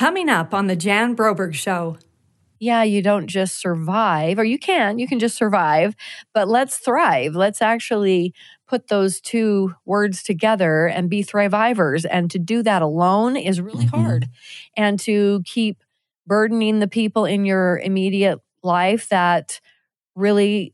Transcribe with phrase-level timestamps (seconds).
[0.00, 1.98] Coming up on The Jan Broberg Show.
[2.58, 5.94] Yeah, you don't just survive, or you can, you can just survive,
[6.32, 7.36] but let's thrive.
[7.36, 8.32] Let's actually
[8.66, 12.06] put those two words together and be thrivivors.
[12.10, 14.02] And to do that alone is really mm-hmm.
[14.02, 14.28] hard.
[14.74, 15.84] And to keep
[16.26, 19.60] burdening the people in your immediate life that
[20.14, 20.72] really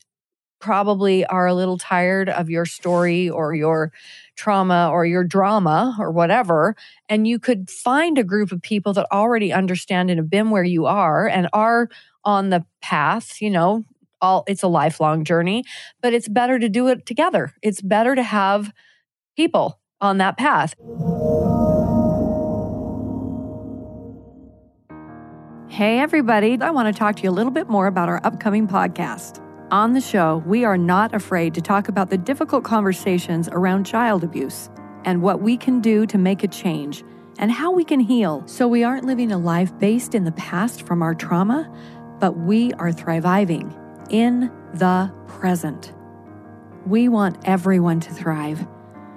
[0.60, 3.90] probably are a little tired of your story or your
[4.36, 6.76] trauma or your drama or whatever.
[7.08, 10.64] And you could find a group of people that already understand and have been where
[10.64, 11.88] you are and are
[12.24, 13.84] on the path, you know,
[14.20, 15.64] all it's a lifelong journey,
[16.02, 17.52] but it's better to do it together.
[17.62, 18.72] It's better to have
[19.36, 20.74] people on that path.
[25.68, 26.56] Hey, everybody.
[26.60, 29.45] I want to talk to you a little bit more about our upcoming podcast.
[29.72, 34.22] On the show, we are not afraid to talk about the difficult conversations around child
[34.22, 34.70] abuse
[35.04, 37.02] and what we can do to make a change
[37.40, 40.86] and how we can heal so we aren't living a life based in the past
[40.86, 41.68] from our trauma,
[42.20, 43.74] but we are thriving
[44.08, 45.92] in the present.
[46.86, 48.64] We want everyone to thrive,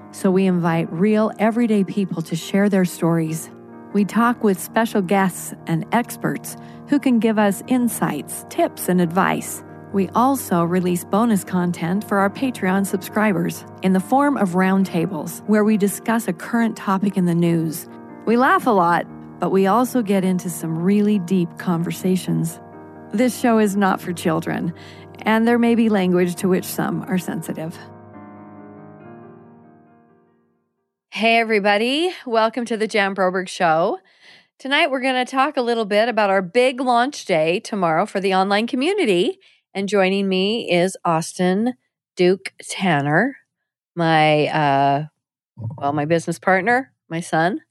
[0.09, 3.51] so we invite real, everyday people to share their stories.
[3.93, 9.63] We talk with special guests and experts who can give us insights, tips, and advice.
[9.91, 15.63] We also release bonus content for our Patreon subscribers in the form of roundtables where
[15.63, 17.87] we discuss a current topic in the news.
[18.27, 19.07] We laugh a lot,
[19.39, 22.59] but we also get into some really deep conversations.
[23.13, 24.75] This show is not for children,
[25.23, 27.75] and there may be language to which some are sensitive.
[31.09, 32.13] Hey, everybody.
[32.27, 33.97] Welcome to the Jan Broberg Show.
[34.59, 38.19] Tonight, we're going to talk a little bit about our big launch day tomorrow for
[38.19, 39.39] the online community
[39.79, 41.73] and joining me is Austin
[42.17, 43.37] Duke Tanner,
[43.95, 45.05] my uh,
[45.77, 47.61] well, my business partner, my son,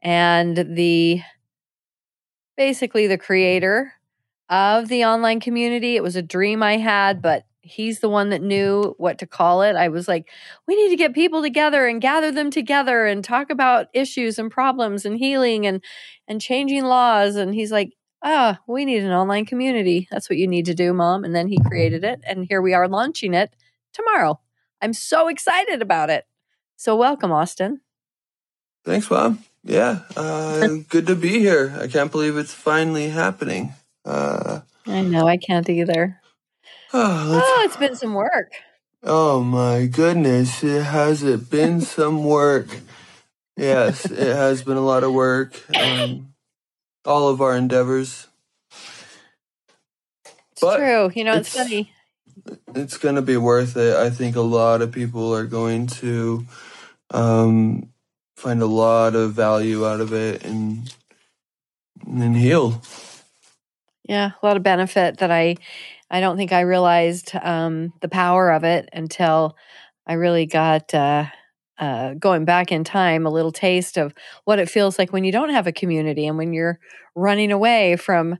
[0.00, 1.20] and the
[2.56, 3.92] basically the creator
[4.48, 5.96] of the online community.
[5.96, 9.60] It was a dream I had, but he's the one that knew what to call
[9.60, 9.76] it.
[9.76, 10.30] I was like,
[10.66, 14.50] we need to get people together and gather them together and talk about issues and
[14.50, 15.84] problems and healing and
[16.26, 17.92] and changing laws and he's like,
[18.22, 20.08] ah, oh, we need an online community.
[20.10, 21.24] That's what you need to do, mom.
[21.24, 22.20] And then he created it.
[22.26, 23.54] And here we are launching it
[23.92, 24.40] tomorrow.
[24.82, 26.26] I'm so excited about it.
[26.76, 27.80] So, welcome, Austin.
[28.84, 29.44] Thanks, mom.
[29.62, 31.76] Yeah, uh, good to be here.
[31.78, 33.74] I can't believe it's finally happening.
[34.04, 36.20] Uh, I know, I can't either.
[36.92, 38.50] Oh, oh, it's been some work.
[39.04, 42.80] Oh my goodness, it has it been some work.
[43.56, 45.54] Yes, it has been a lot of work.
[45.78, 46.29] Um,
[47.04, 48.26] all of our endeavors.
[50.52, 51.10] It's but true.
[51.14, 51.92] You know, it's, it's funny.
[52.74, 53.96] It's going to be worth it.
[53.96, 56.46] I think a lot of people are going to
[57.10, 57.90] um,
[58.36, 60.92] find a lot of value out of it and
[62.06, 62.82] and heal.
[64.08, 65.56] Yeah, a lot of benefit that I
[66.10, 69.56] I don't think I realized um, the power of it until
[70.06, 71.26] I really got uh,
[71.80, 74.14] uh, going back in time, a little taste of
[74.44, 76.78] what it feels like when you don't have a community and when you're
[77.14, 78.36] running away from,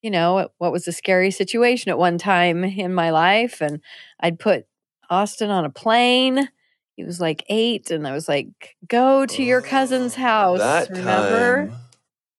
[0.00, 3.60] you know, what was a scary situation at one time in my life.
[3.60, 3.80] And
[4.20, 4.66] I'd put
[5.10, 6.48] Austin on a plane.
[6.96, 10.90] He was like eight, and I was like, "Go to your cousin's oh, house." That
[10.90, 11.66] remember?
[11.66, 11.76] Time.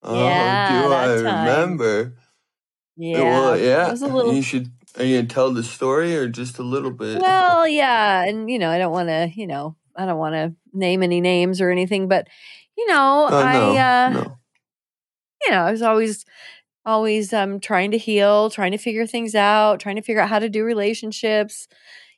[0.02, 1.46] Oh, yeah, do I time.
[1.46, 2.14] remember?
[2.96, 3.88] Yeah, well, yeah.
[3.88, 4.34] It was a little.
[4.34, 4.72] You should.
[4.98, 7.20] Are you gonna tell the story or just a little bit?
[7.20, 10.54] Well, yeah, and you know, I don't want to, you know, I don't want to
[10.74, 12.28] name any names or anything, but
[12.78, 14.38] you know, uh, I, uh, no.
[15.44, 16.26] you know, I was always,
[16.86, 20.40] always um, trying to heal, trying to figure things out, trying to figure out how
[20.40, 21.68] to do relationships,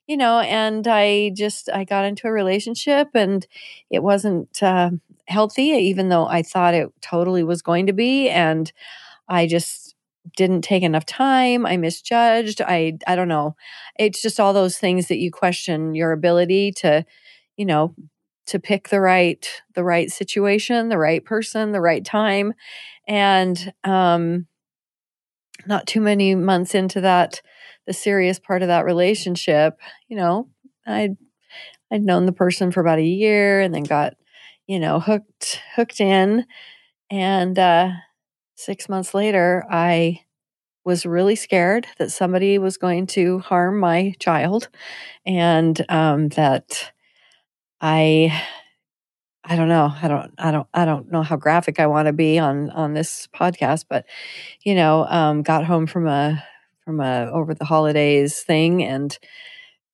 [0.07, 3.45] you know, and I just, I got into a relationship and
[3.89, 4.91] it wasn't uh,
[5.27, 8.29] healthy, even though I thought it totally was going to be.
[8.29, 8.71] And
[9.29, 9.95] I just,
[10.35, 13.55] didn't take enough time i misjudged i i don't know
[13.97, 17.05] it's just all those things that you question your ability to
[17.57, 17.95] you know
[18.47, 22.53] to pick the right the right situation the right person the right time
[23.07, 24.47] and um
[25.65, 27.41] not too many months into that
[27.85, 30.47] the serious part of that relationship you know
[30.85, 31.15] i'd
[31.91, 34.15] i'd known the person for about a year and then got
[34.67, 36.45] you know hooked hooked in
[37.11, 37.91] and uh
[38.55, 40.19] 6 months later i
[40.85, 44.69] was really scared that somebody was going to harm my child
[45.25, 46.91] and um, that
[47.81, 48.41] I
[49.43, 49.93] I don't know.
[50.01, 52.93] I don't I don't I don't know how graphic I want to be on on
[52.93, 54.05] this podcast, but
[54.63, 56.43] you know, um, got home from a
[56.83, 59.17] from a over the holidays thing and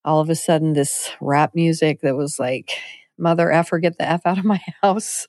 [0.06, 2.72] all of a sudden this rap music that was like
[3.18, 5.28] Mother Effer Get the F Out of My House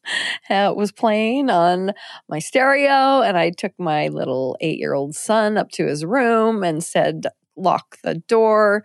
[0.51, 1.93] uh, was playing on
[2.29, 3.23] my stereo.
[3.23, 7.27] And I took my little eight year old son up to his room and said,
[7.56, 8.85] lock the door.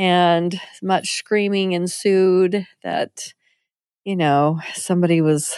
[0.00, 3.34] And much screaming ensued that,
[4.02, 5.54] you know, somebody was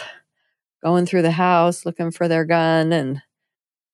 [0.83, 3.21] going through the house looking for their gun and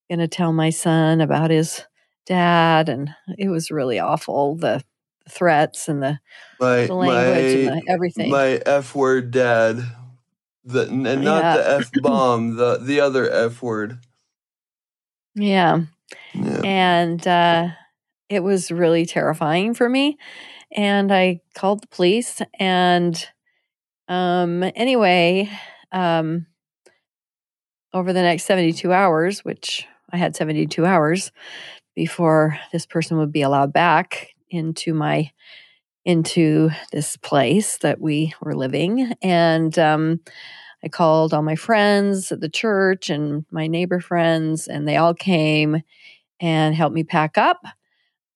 [0.10, 1.86] going to tell my son about his
[2.26, 2.90] dad.
[2.90, 4.56] And it was really awful.
[4.56, 4.84] The
[5.30, 6.20] threats and the,
[6.60, 8.32] my, the language my, and the everything.
[8.32, 9.84] My F word dad.
[10.66, 11.58] The, and not yeah.
[11.58, 14.00] the F bomb, the, the other F word.
[15.36, 15.82] Yeah.
[16.34, 16.62] yeah.
[16.64, 17.68] And uh,
[18.30, 20.18] it was really terrifying for me.
[20.76, 22.42] And I called the police.
[22.60, 23.24] And
[24.08, 25.50] um, anyway,
[25.92, 26.46] um,
[27.94, 31.32] over the next 72 hours, which I had 72 hours
[31.96, 35.32] before this person would be allowed back into my
[36.06, 40.20] into this place that we were living and um,
[40.84, 45.14] i called all my friends at the church and my neighbor friends and they all
[45.14, 45.84] came
[46.40, 47.60] and helped me pack up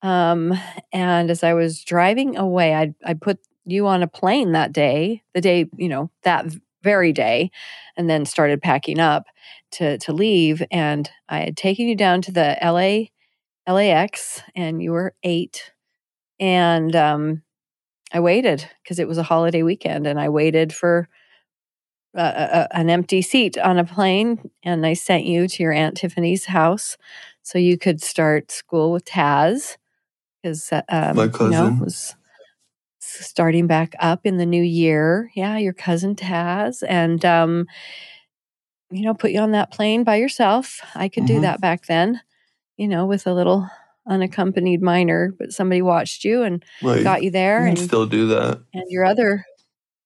[0.03, 0.53] um,
[0.91, 5.23] and as i was driving away i i put you on a plane that day
[5.33, 6.45] the day you know that
[6.83, 7.50] very day
[7.97, 9.25] and then started packing up
[9.71, 10.61] to to leave.
[10.69, 15.71] And i had taken you down to the la lax and you were eight.
[16.39, 17.41] And um,
[18.11, 21.07] I waited because it was a holiday weekend, and I waited for
[22.15, 25.95] a, a, an empty seat on a plane, and I sent you to your aunt
[25.97, 26.97] Tiffany's house
[27.44, 29.77] so you could start school with Taz
[30.44, 32.16] because uh, um, my cousin you know, was
[33.00, 35.31] starting back up in the new year.
[35.36, 37.68] Yeah, your cousin Taz, and um,
[38.92, 40.80] you know, put you on that plane by yourself.
[40.95, 41.36] I could mm-hmm.
[41.36, 42.22] do that back then,
[42.78, 43.68] you know, with a little
[44.07, 47.63] unaccompanied minor, but somebody watched you and well, got you there.
[47.63, 48.62] You and still do that.
[48.74, 49.46] And your other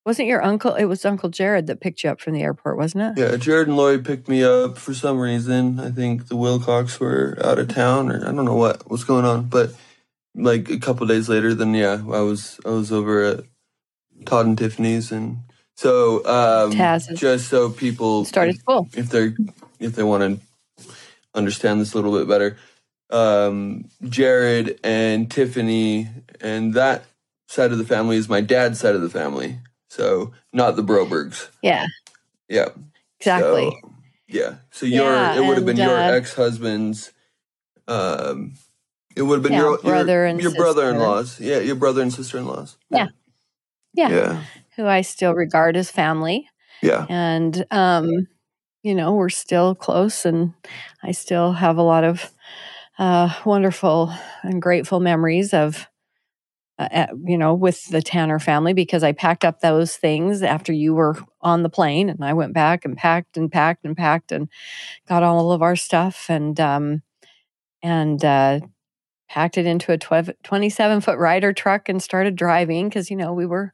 [0.08, 0.74] wasn't your uncle?
[0.74, 3.22] It was Uncle Jared that picked you up from the airport, wasn't it?
[3.22, 5.82] Yeah, Jared and Lloyd picked me up for some reason.
[5.82, 9.26] I think the Wilcox were out of town, or I don't know what was going
[9.26, 9.48] on.
[9.48, 9.74] But
[10.38, 13.46] like a couple days later, then yeah, I was I was over at
[14.26, 15.40] Todd and Tiffany's, and
[15.76, 16.72] so um,
[17.16, 19.36] just so people started school if they're
[19.80, 20.46] if they want to
[21.36, 22.58] understand this a little bit better
[23.10, 26.10] um, Jared and Tiffany,
[26.42, 27.06] and that
[27.48, 29.60] side of the family is my dad's side of the family.
[29.90, 31.50] So not the Brobergs.
[31.62, 31.88] Yeah.
[32.50, 32.70] Yeah.
[33.20, 33.72] Exactly.
[33.82, 33.94] So,
[34.28, 34.56] yeah.
[34.72, 37.12] So your yeah, it would have been uh, your ex husband's.
[37.88, 38.56] Um,
[39.18, 41.40] it would have been yeah, your brother your, and your brother in laws.
[41.40, 42.78] Yeah, your brother and sister in laws.
[42.90, 43.08] Yeah.
[43.94, 44.10] yeah.
[44.10, 44.44] Yeah.
[44.76, 46.48] Who I still regard as family.
[46.82, 47.06] Yeah.
[47.10, 48.28] And um,
[48.84, 50.54] you know, we're still close and
[51.04, 52.32] I still have a lot of
[53.00, 55.88] uh, wonderful and grateful memories of,
[56.80, 60.94] uh, you know, with the Tanner family because I packed up those things after you
[60.94, 64.48] were on the plane and I went back and packed and packed and packed and
[65.08, 67.02] got all of our stuff and, um,
[67.82, 68.60] and, uh,
[69.30, 73.34] packed it into a 12, 27 foot Ryder truck and started driving because, you know,
[73.34, 73.74] we were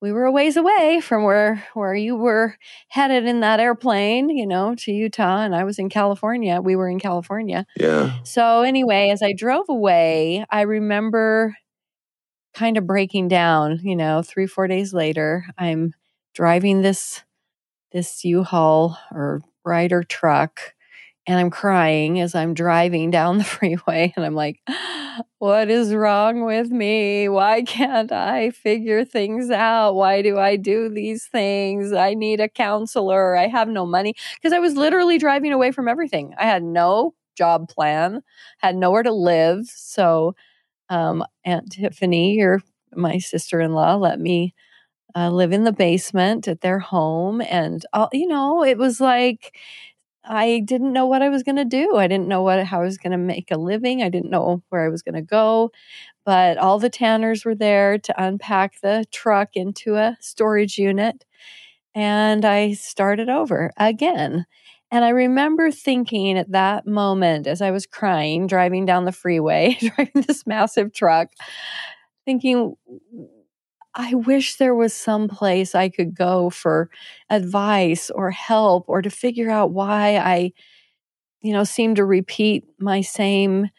[0.00, 2.56] we were a ways away from where where you were
[2.88, 6.60] headed in that airplane, you know, to Utah and I was in California.
[6.60, 7.66] We were in California.
[7.78, 8.12] Yeah.
[8.24, 11.54] So anyway, as I drove away, I remember
[12.54, 15.92] kind of breaking down, you know, 3 4 days later, I'm
[16.34, 17.22] driving this
[17.92, 20.74] this U-Haul or Ryder truck
[21.30, 24.60] and I'm crying as I'm driving down the freeway and I'm like,
[25.38, 27.28] what is wrong with me?
[27.28, 29.94] Why can't I figure things out?
[29.94, 31.92] Why do I do these things?
[31.92, 33.36] I need a counselor.
[33.36, 36.34] I have no money because I was literally driving away from everything.
[36.36, 38.22] I had no job plan,
[38.58, 39.66] had nowhere to live.
[39.66, 40.34] So,
[40.90, 42.62] um, Aunt Tiffany, your
[42.94, 44.54] my sister in law, let me
[45.16, 49.56] uh, live in the basement at their home, and all, you know, it was like
[50.24, 51.96] I didn't know what I was going to do.
[51.96, 54.02] I didn't know what how I was going to make a living.
[54.02, 55.70] I didn't know where I was going to go.
[56.24, 61.24] But all the Tanners were there to unpack the truck into a storage unit.
[61.94, 64.46] And I started over again.
[64.92, 69.76] And I remember thinking at that moment as I was crying, driving down the freeway,
[69.80, 71.28] driving this massive truck,
[72.24, 72.74] thinking,
[73.94, 76.90] I wish there was some place I could go for
[77.28, 80.52] advice or help or to figure out why I,
[81.42, 83.70] you know, seem to repeat my same,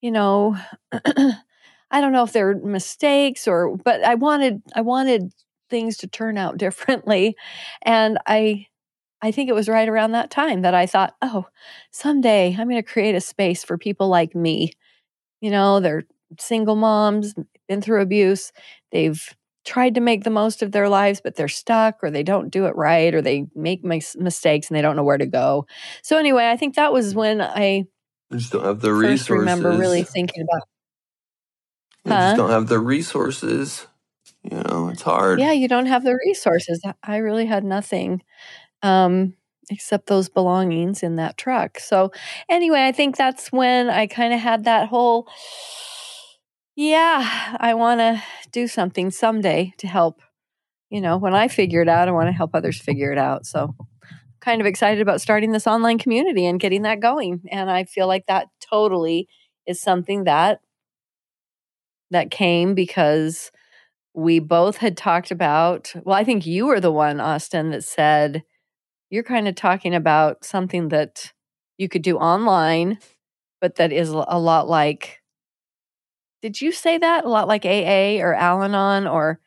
[0.00, 0.56] you know,
[0.92, 5.32] I don't know if they're mistakes or, but I wanted, I wanted
[5.70, 7.36] things to turn out differently.
[7.82, 8.66] And I,
[9.22, 11.46] I think it was right around that time that I thought, oh,
[11.90, 14.72] someday I'm going to create a space for people like me.
[15.40, 16.04] You know, they're
[16.38, 17.34] single moms,
[17.68, 18.52] been through abuse,
[18.92, 19.22] they've
[19.64, 22.66] tried to make the most of their lives, but they're stuck or they don't do
[22.66, 25.66] it right or they make mis- mistakes and they don't know where to go.
[26.02, 27.84] So anyway, I think that was when I
[28.32, 29.28] just don't have the resources.
[29.28, 30.68] remember really thinking about.
[32.06, 32.28] Huh?
[32.28, 33.86] just don't have the resources.
[34.42, 35.38] You know, it's hard.
[35.38, 36.80] Yeah, you don't have the resources.
[37.02, 38.22] I really had nothing
[38.82, 39.34] um,
[39.70, 41.78] except those belongings in that truck.
[41.78, 42.10] So
[42.48, 45.28] anyway, I think that's when I kind of had that whole
[46.76, 48.22] yeah, I want to
[48.52, 50.20] do something someday to help.
[50.90, 53.46] You know, when I figure it out, I want to help others figure it out.
[53.46, 53.74] So,
[54.40, 57.42] kind of excited about starting this online community and getting that going.
[57.50, 59.28] And I feel like that totally
[59.66, 60.60] is something that
[62.10, 63.50] that came because
[64.14, 65.92] we both had talked about.
[66.04, 68.44] Well, I think you were the one, Austin, that said
[69.10, 71.32] you're kind of talking about something that
[71.78, 72.98] you could do online,
[73.60, 75.19] but that is a lot like
[76.42, 79.40] did you say that a lot like AA or Al Anon or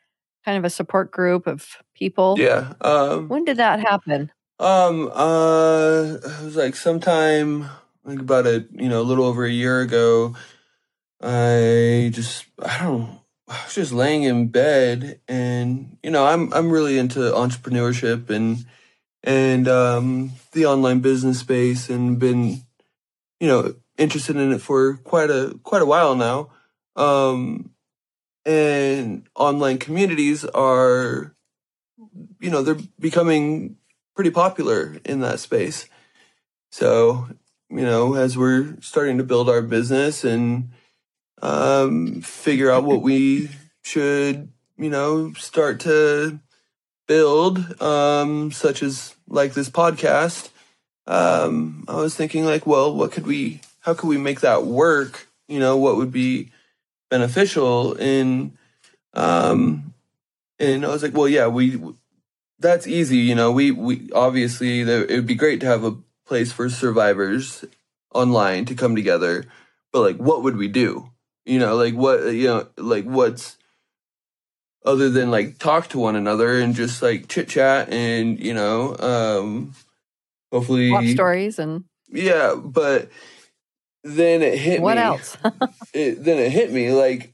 [0.44, 2.36] kind of a support group of people?
[2.38, 2.74] Yeah.
[2.80, 4.30] Um, when did that happen?
[4.58, 7.68] Um, uh, it was like sometime
[8.04, 10.36] like about a you know a little over a year ago.
[11.20, 16.70] I just I don't I was just laying in bed and you know I'm I'm
[16.70, 18.64] really into entrepreneurship and
[19.22, 22.62] and um, the online business space and been
[23.40, 26.50] you know interested in it for quite a quite a while now.
[26.96, 27.70] Um,
[28.46, 31.34] and online communities are,
[32.40, 33.76] you know, they're becoming
[34.14, 35.88] pretty popular in that space.
[36.70, 37.28] So,
[37.70, 40.70] you know, as we're starting to build our business and
[41.40, 43.50] um, figure out what we
[43.82, 46.40] should, you know, start to
[47.06, 50.50] build, um, such as like this podcast,
[51.06, 55.28] um, I was thinking like, well, what could we, how could we make that work?
[55.48, 56.50] You know, what would be
[57.14, 58.52] beneficial in
[59.12, 59.94] um
[60.58, 61.80] and I was like, well, yeah, we
[62.58, 63.52] that's easy, you know.
[63.52, 67.64] We we obviously it would be great to have a place for survivors
[68.12, 69.44] online to come together,
[69.92, 71.10] but like, what would we do?
[71.44, 73.58] You know, like what you know, like what's
[74.84, 78.96] other than like talk to one another and just like chit chat and you know,
[78.98, 79.74] um
[80.50, 83.08] hopefully Watch stories and yeah, but
[84.04, 85.02] then it hit what me.
[85.02, 85.36] What else?
[85.94, 87.32] it, then it hit me like,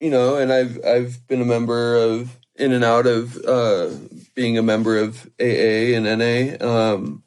[0.00, 3.90] you know, and I've I've been a member of in and out of uh,
[4.34, 7.24] being a member of AA and NA, um,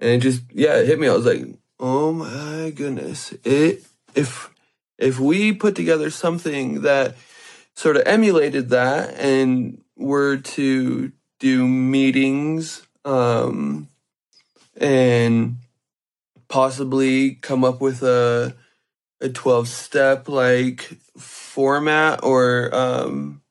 [0.00, 1.08] and it just yeah, it hit me.
[1.08, 1.46] I was like,
[1.78, 3.84] oh my goodness, it
[4.14, 4.50] if
[4.98, 7.16] if we put together something that
[7.74, 13.88] sort of emulated that and were to do meetings um,
[14.76, 15.56] and
[16.48, 18.54] possibly come up with a
[19.20, 20.82] a 12 step like
[21.18, 23.42] format or um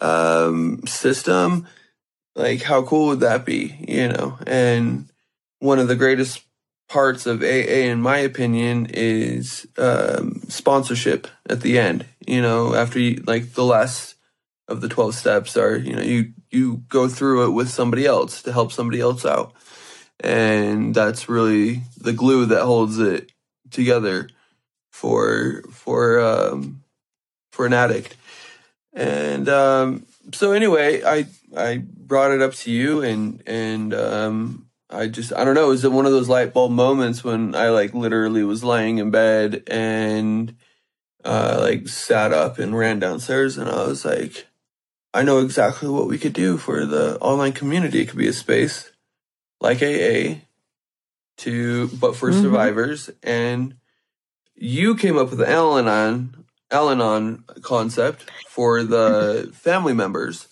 [0.00, 1.66] um system?
[2.34, 4.38] Like how cool would that be you know?
[4.46, 5.10] And
[5.60, 6.42] one of the greatest
[6.88, 12.98] parts of AA in my opinion is um sponsorship at the end you know after
[12.98, 14.14] you like the last
[14.68, 18.42] of the 12 steps are you know you you go through it with somebody else
[18.42, 19.52] to help somebody else out
[20.20, 23.30] and that's really the glue that holds it
[23.70, 24.28] together
[24.90, 26.82] for for um,
[27.52, 28.16] for an addict.
[28.92, 35.06] And um, so anyway, I I brought it up to you, and and um, I
[35.06, 35.66] just I don't know.
[35.66, 39.10] It was one of those light bulb moments when I like literally was laying in
[39.10, 40.56] bed and
[41.24, 44.46] uh, like sat up and ran downstairs, and I was like,
[45.14, 48.00] I know exactly what we could do for the online community.
[48.00, 48.90] It could be a space
[49.60, 50.40] like AA
[51.38, 52.42] to but for mm-hmm.
[52.42, 53.74] survivors and
[54.54, 60.48] you came up with the Al-Anon Al-Anon concept for the family members.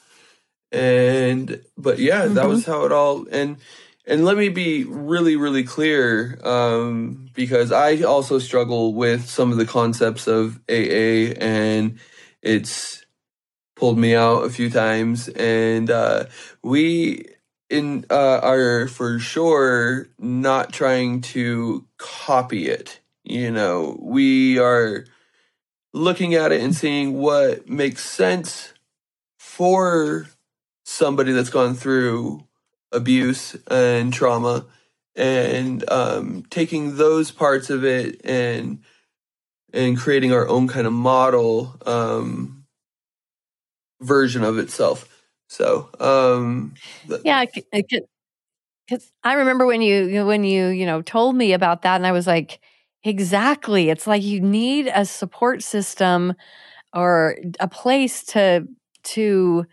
[0.73, 2.35] And but yeah, mm-hmm.
[2.35, 3.57] that was how it all and
[4.07, 9.59] and let me be really really clear um because I also struggle with some of
[9.59, 11.99] the concepts of AA and
[12.43, 13.05] it's
[13.75, 16.25] pulled me out a few times and uh
[16.63, 17.27] we
[17.69, 23.01] in uh, are for sure not trying to copy it.
[23.25, 25.05] You know, we are
[25.93, 28.73] looking at it and seeing what makes sense
[29.39, 30.27] for
[30.85, 32.47] somebody that's gone through
[32.93, 34.67] abuse and trauma
[35.17, 38.83] and um, taking those parts of it and
[39.73, 42.65] and creating our own kind of model um,
[44.01, 45.16] version of itself
[45.49, 46.75] so, um,
[47.25, 47.45] yeah,
[48.89, 52.13] because I remember when you when you you know told me about that, and I
[52.13, 52.61] was like,
[53.05, 53.91] exactly.
[53.91, 56.35] It's like you need a support system
[56.95, 58.67] or a place to
[59.05, 59.67] to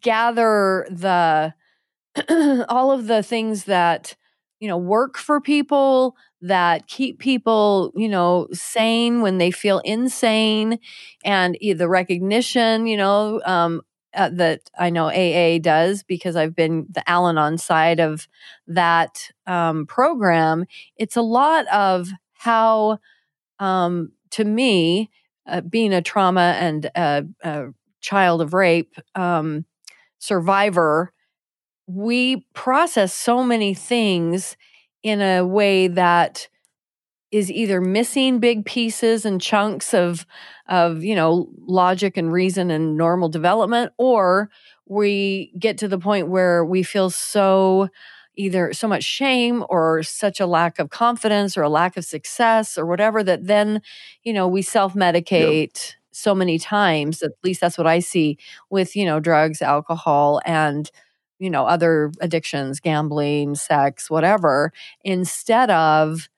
[0.00, 1.54] gather the
[2.68, 4.16] all of the things that
[4.60, 10.78] you know work for people that keep people you know sane when they feel insane
[11.24, 13.82] and the recognition you know um,
[14.14, 18.26] uh, that I know AA does because I've been the Al Anon side of
[18.66, 20.66] that um, program.
[20.96, 22.98] It's a lot of how,
[23.58, 25.10] um, to me,
[25.46, 27.66] uh, being a trauma and a, a
[28.00, 29.64] child of rape um,
[30.18, 31.12] survivor,
[31.86, 34.56] we process so many things
[35.02, 36.48] in a way that
[37.30, 40.26] is either missing big pieces and chunks of
[40.68, 44.50] of you know logic and reason and normal development or
[44.86, 47.88] we get to the point where we feel so
[48.36, 52.78] either so much shame or such a lack of confidence or a lack of success
[52.78, 53.82] or whatever that then
[54.22, 55.94] you know we self-medicate yep.
[56.10, 58.38] so many times at least that's what i see
[58.70, 60.90] with you know drugs alcohol and
[61.38, 64.72] you know other addictions gambling sex whatever
[65.02, 66.28] instead of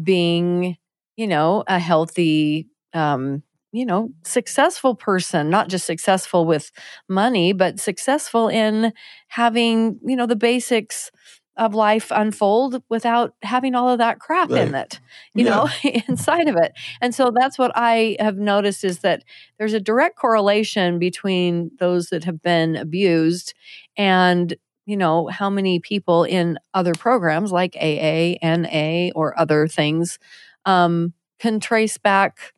[0.00, 0.76] being,
[1.16, 6.70] you know, a healthy, um, you know, successful person, not just successful with
[7.08, 8.92] money, but successful in
[9.28, 11.10] having, you know, the basics
[11.56, 14.68] of life unfold without having all of that crap right.
[14.68, 15.00] in it,
[15.34, 15.50] you yeah.
[15.50, 15.68] know,
[16.08, 16.72] inside of it.
[17.00, 19.22] And so that's what I have noticed is that
[19.58, 23.54] there's a direct correlation between those that have been abused
[23.96, 24.54] and
[24.86, 30.18] you know, how many people in other programs like AA, NA, or other things
[30.64, 32.52] um, can trace back,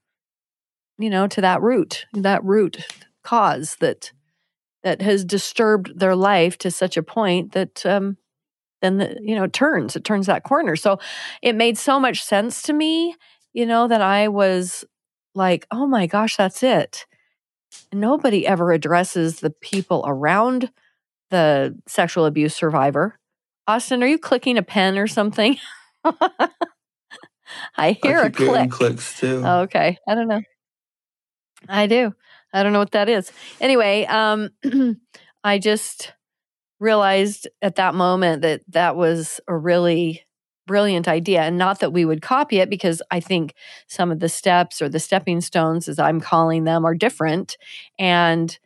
[0.99, 2.79] you know, to that root, that root
[3.23, 4.13] cause that
[4.83, 8.19] that has disturbed their life to such a point that um,
[8.83, 10.77] then the, you know it turns, it turns that corner.
[10.77, 10.99] So
[11.43, 13.17] it made so much sense to me,
[13.53, 14.85] you know, that I was
[15.35, 17.07] like, oh my gosh, that's it.
[17.93, 20.71] Nobody ever addresses the people around
[21.35, 23.19] the sexual abuse survivor.
[23.67, 25.57] Austin, are you clicking a pen or something?
[27.77, 28.71] I hear I a click.
[28.71, 29.43] Clicks too.
[29.45, 30.43] Oh, okay, I don't know.
[31.69, 32.15] I do.
[32.53, 33.33] I don't know what that is.
[33.61, 34.51] Anyway, um,
[35.45, 36.13] I just
[36.79, 40.23] realized at that moment that that was a really
[40.67, 43.53] brilliant idea and not that we would copy it because i think
[43.87, 47.59] some of the steps or the stepping stones as i'm calling them are different
[47.99, 48.59] and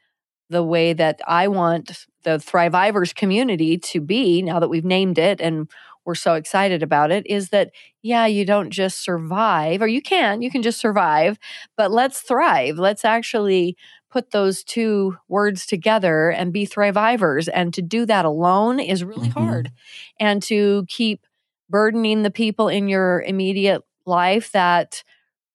[0.50, 5.40] the way that I want the Thrivivors community to be now that we've named it
[5.40, 5.68] and
[6.04, 7.70] we're so excited about it is that
[8.02, 11.38] yeah you don't just survive or you can you can just survive
[11.76, 13.76] but let's thrive let's actually
[14.10, 19.28] put those two words together and be thrivivors and to do that alone is really
[19.28, 19.44] mm-hmm.
[19.44, 19.70] hard
[20.18, 21.26] and to keep
[21.68, 25.04] burdening the people in your immediate life that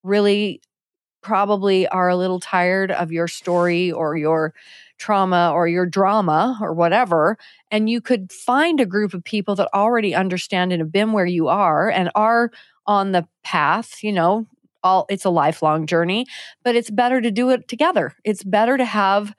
[0.04, 0.62] really
[1.24, 4.54] probably are a little tired of your story or your
[4.98, 7.38] trauma or your drama or whatever.
[7.72, 11.26] And you could find a group of people that already understand and have been where
[11.26, 12.52] you are and are
[12.86, 14.46] on the path, you know,
[14.84, 16.26] all it's a lifelong journey,
[16.64, 18.14] but it's better to do it together.
[18.24, 19.34] It's better to have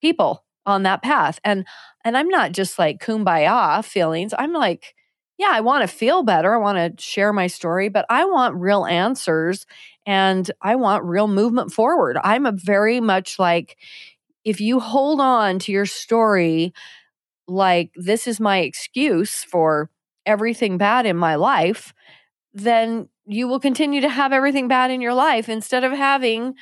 [0.00, 1.38] people on that path.
[1.44, 1.66] And
[2.04, 4.32] and I'm not just like kumbaya feelings.
[4.38, 4.94] I'm like,
[5.38, 6.54] yeah, I want to feel better.
[6.54, 9.66] I want to share my story, but I want real answers
[10.06, 12.16] and I want real movement forward.
[12.22, 13.76] I'm a very much like,
[14.44, 16.72] if you hold on to your story
[17.48, 19.90] like this is my excuse for
[20.24, 21.92] everything bad in my life,
[22.54, 26.54] then you will continue to have everything bad in your life instead of having,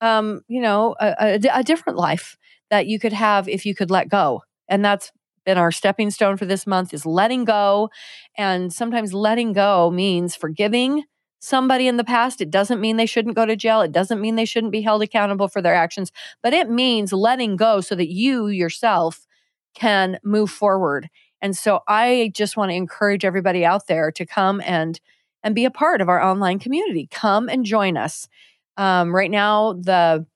[0.00, 2.36] um, you know, a, a, a different life
[2.70, 4.42] that you could have if you could let go.
[4.68, 5.12] And that's
[5.46, 7.90] been our stepping stone for this month is letting go.
[8.36, 11.04] And sometimes letting go means forgiving
[11.40, 12.40] somebody in the past.
[12.40, 13.80] It doesn't mean they shouldn't go to jail.
[13.80, 17.56] It doesn't mean they shouldn't be held accountable for their actions, but it means letting
[17.56, 19.26] go so that you yourself
[19.74, 21.08] can move forward.
[21.40, 25.00] And so I just want to encourage everybody out there to come and
[25.44, 27.08] and be a part of our online community.
[27.12, 28.28] Come and join us.
[28.76, 30.26] Um, right now, the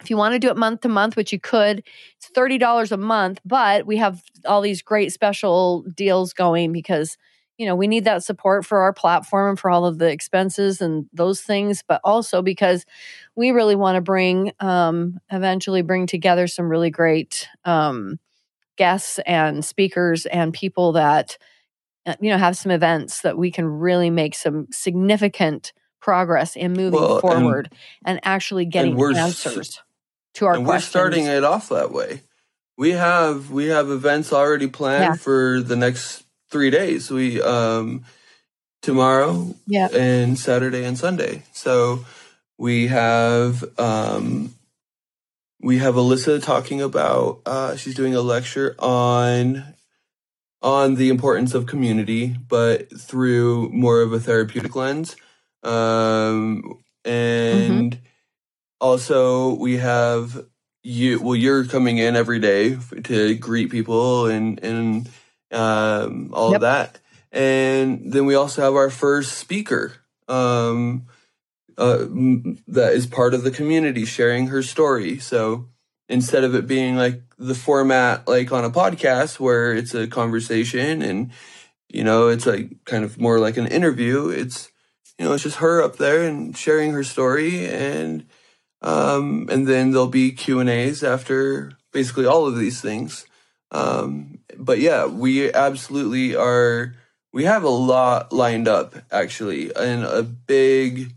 [0.00, 1.82] if you want to do it month to month, which you could,
[2.16, 3.40] it's thirty dollars a month.
[3.44, 7.16] But we have all these great special deals going because
[7.62, 10.80] you know, we need that support for our platform and for all of the expenses
[10.80, 12.84] and those things, but also because
[13.36, 18.18] we really want to bring, um, eventually bring together some really great um,
[18.76, 21.38] guests and speakers and people that,
[22.04, 26.72] uh, you know, have some events that we can really make some significant progress in
[26.72, 27.68] moving well, forward
[28.04, 29.80] and, and, actually getting and answers
[30.34, 30.92] to our and questions.
[30.92, 32.22] We're starting it off that way.
[32.76, 35.14] We have we have events already planned yeah.
[35.14, 37.10] for the next three days.
[37.10, 38.04] We um
[38.82, 39.88] tomorrow yeah.
[39.88, 41.42] and Saturday and Sunday.
[41.52, 42.04] So
[42.58, 44.54] We have um,
[45.60, 49.74] we have Alyssa talking about uh, she's doing a lecture on
[50.62, 55.16] on the importance of community, but through more of a therapeutic lens.
[55.64, 58.06] Um, and mm-hmm.
[58.80, 60.46] also we have
[60.84, 61.20] you.
[61.20, 65.08] Well, you're coming in every day to greet people and and
[65.52, 66.56] um, all yep.
[66.56, 66.98] of that.
[67.30, 69.94] And then we also have our first speaker.
[70.28, 71.06] Um,
[71.78, 72.06] uh,
[72.68, 75.18] that is part of the community sharing her story.
[75.18, 75.68] So
[76.08, 81.02] instead of it being like the format like on a podcast where it's a conversation
[81.02, 81.32] and
[81.88, 84.70] you know it's like kind of more like an interview, it's
[85.18, 88.26] you know it's just her up there and sharing her story and
[88.82, 93.26] um and then there'll be Q and A's after basically all of these things.
[93.72, 96.94] Um, but yeah, we absolutely are.
[97.32, 101.14] We have a lot lined up actually, and a big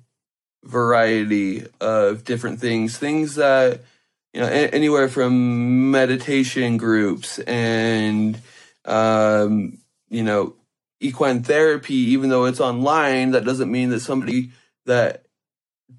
[0.63, 2.97] variety of different things.
[2.97, 3.81] Things that,
[4.33, 8.39] you know, a- anywhere from meditation groups and,
[8.85, 9.77] um,
[10.09, 10.55] you know,
[10.99, 14.51] equine therapy, even though it's online, that doesn't mean that somebody
[14.85, 15.25] that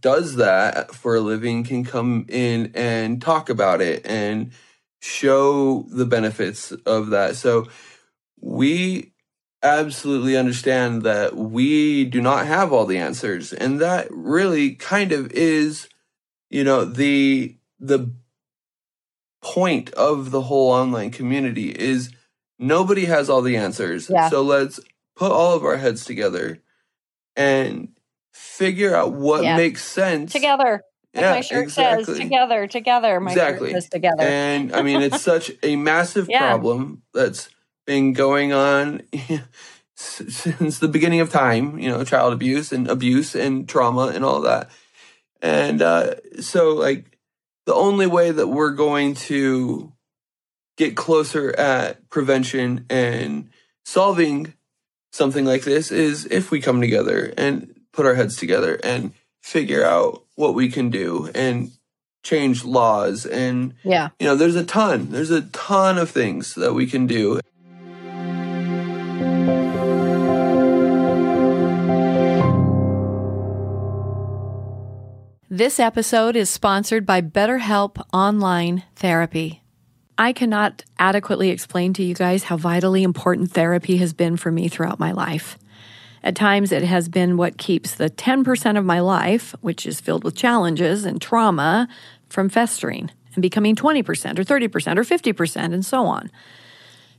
[0.00, 4.50] does that for a living can come in and talk about it and
[5.00, 7.36] show the benefits of that.
[7.36, 7.68] So
[8.40, 9.12] we
[9.62, 15.30] absolutely understand that we do not have all the answers and that really kind of
[15.32, 15.88] is
[16.50, 18.12] you know the the
[19.42, 22.10] point of the whole online community is
[22.58, 24.28] nobody has all the answers yeah.
[24.28, 24.78] so let's
[25.16, 26.62] put all of our heads together
[27.34, 27.88] and
[28.32, 29.56] figure out what yeah.
[29.56, 30.82] makes sense together
[31.16, 32.04] like yeah, my shirt exactly.
[32.04, 33.70] says together together my exactly.
[33.70, 36.38] shirt says together and i mean it's such a massive yeah.
[36.38, 37.48] problem that's
[37.86, 39.02] been going on
[39.96, 44.42] since the beginning of time, you know, child abuse and abuse and trauma and all
[44.42, 44.70] that.
[45.40, 47.18] And uh, so, like,
[47.64, 49.92] the only way that we're going to
[50.76, 53.48] get closer at prevention and
[53.84, 54.52] solving
[55.12, 59.84] something like this is if we come together and put our heads together and figure
[59.84, 61.72] out what we can do and
[62.22, 66.72] change laws and yeah you know there's a ton there's a ton of things that
[66.72, 67.40] we can do
[75.48, 79.62] This episode is sponsored by BetterHelp Online Therapy.
[80.18, 84.68] I cannot adequately explain to you guys how vitally important therapy has been for me
[84.68, 85.56] throughout my life.
[86.26, 90.24] At times, it has been what keeps the 10% of my life, which is filled
[90.24, 91.86] with challenges and trauma,
[92.28, 94.00] from festering and becoming 20%
[94.36, 96.28] or 30% or 50% and so on.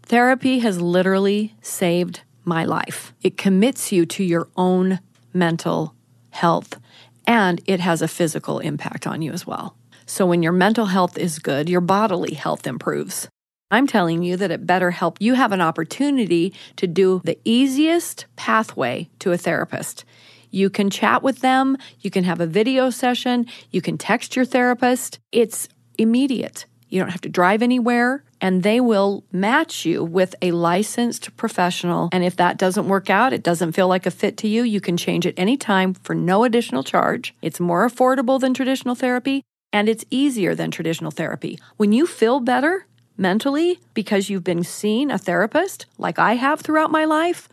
[0.04, 3.14] Therapy has literally saved my life.
[3.22, 5.00] It commits you to your own
[5.34, 5.96] mental
[6.32, 6.78] health
[7.26, 9.78] and it has a physical impact on you as well.
[10.06, 13.30] So when your mental health is good, your bodily health improves.
[13.70, 19.10] I'm telling you that at BetterHelp, you have an opportunity to do the easiest pathway
[19.20, 20.06] to a therapist.
[20.52, 24.46] You can chat with them, you can have a video session, you can text your
[24.46, 25.20] therapist.
[25.34, 26.66] It's immediate.
[26.88, 32.08] You don't have to drive anywhere, and they will match you with a licensed professional.
[32.14, 34.80] And if that doesn't work out, it doesn't feel like a fit to you, you
[34.80, 37.36] can change it anytime for no additional charge.
[37.42, 41.60] It's more affordable than traditional therapy, and it's easier than traditional therapy.
[41.76, 42.87] When you feel better
[43.18, 47.50] mentally because you've been seeing a therapist, like I have throughout my life,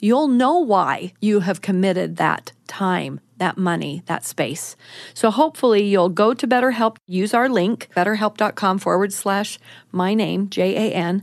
[0.00, 4.76] you'll know why you have committed that time that money, that space.
[5.14, 9.58] So hopefully you'll go to BetterHelp, use our link, betterhelp.com forward slash
[9.92, 11.22] my name, J A N,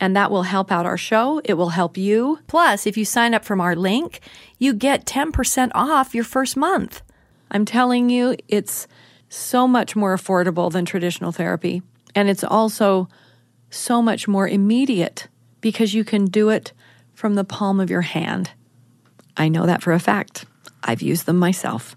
[0.00, 1.40] and that will help out our show.
[1.44, 2.40] It will help you.
[2.46, 4.20] Plus, if you sign up from our link,
[4.58, 7.02] you get 10% off your first month.
[7.50, 8.86] I'm telling you, it's
[9.28, 11.82] so much more affordable than traditional therapy.
[12.14, 13.08] And it's also
[13.70, 15.28] so much more immediate
[15.60, 16.72] because you can do it
[17.14, 18.50] from the palm of your hand.
[19.36, 20.44] I know that for a fact.
[20.82, 21.96] I've used them myself.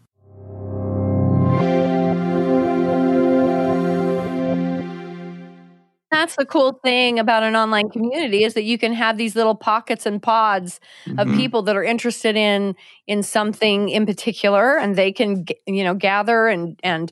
[6.12, 9.56] That's the cool thing about an online community is that you can have these little
[9.56, 11.18] pockets and pods mm-hmm.
[11.18, 12.76] of people that are interested in
[13.08, 17.12] in something in particular and they can you know gather and and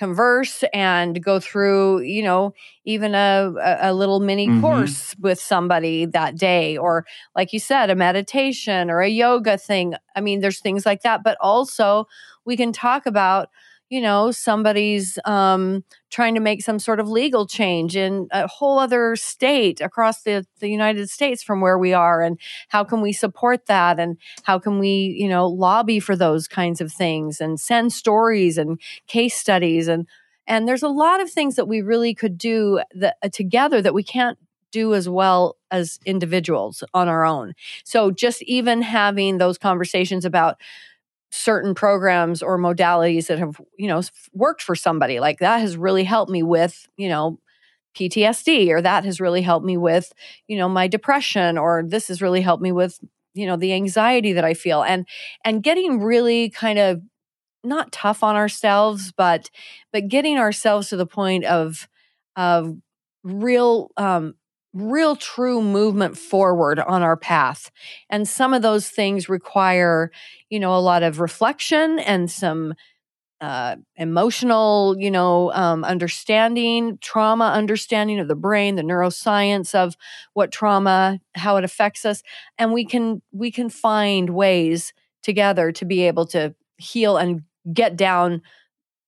[0.00, 2.54] converse and go through, you know,
[2.86, 4.62] even a, a little mini mm-hmm.
[4.62, 7.04] course with somebody that day, or
[7.36, 9.92] like you said, a meditation or a yoga thing.
[10.16, 12.06] I mean, there's things like that, but also
[12.46, 13.50] we can talk about,
[13.90, 18.78] you know somebody's um, trying to make some sort of legal change in a whole
[18.78, 23.12] other state across the, the united states from where we are and how can we
[23.12, 27.60] support that and how can we you know lobby for those kinds of things and
[27.60, 30.06] send stories and case studies and
[30.46, 33.94] and there's a lot of things that we really could do that, uh, together that
[33.94, 34.38] we can't
[34.72, 37.54] do as well as individuals on our own.
[37.84, 40.58] So just even having those conversations about
[41.30, 46.04] certain programs or modalities that have, you know, worked for somebody like that has really
[46.04, 47.38] helped me with, you know,
[47.94, 50.12] PTSD or that has really helped me with,
[50.48, 52.98] you know, my depression or this has really helped me with,
[53.34, 54.82] you know, the anxiety that I feel.
[54.82, 55.06] And
[55.44, 57.00] and getting really kind of
[57.62, 59.50] not tough on ourselves but
[59.92, 61.88] but getting ourselves to the point of
[62.36, 62.76] of
[63.22, 64.34] real um
[64.72, 67.70] real true movement forward on our path.
[68.08, 70.10] And some of those things require,
[70.48, 72.74] you know, a lot of reflection and some
[73.40, 79.96] uh, emotional, you know, um, understanding, trauma understanding of the brain, the neuroscience of
[80.34, 82.22] what trauma, how it affects us,
[82.58, 87.96] and we can we can find ways together to be able to heal and get
[87.96, 88.42] down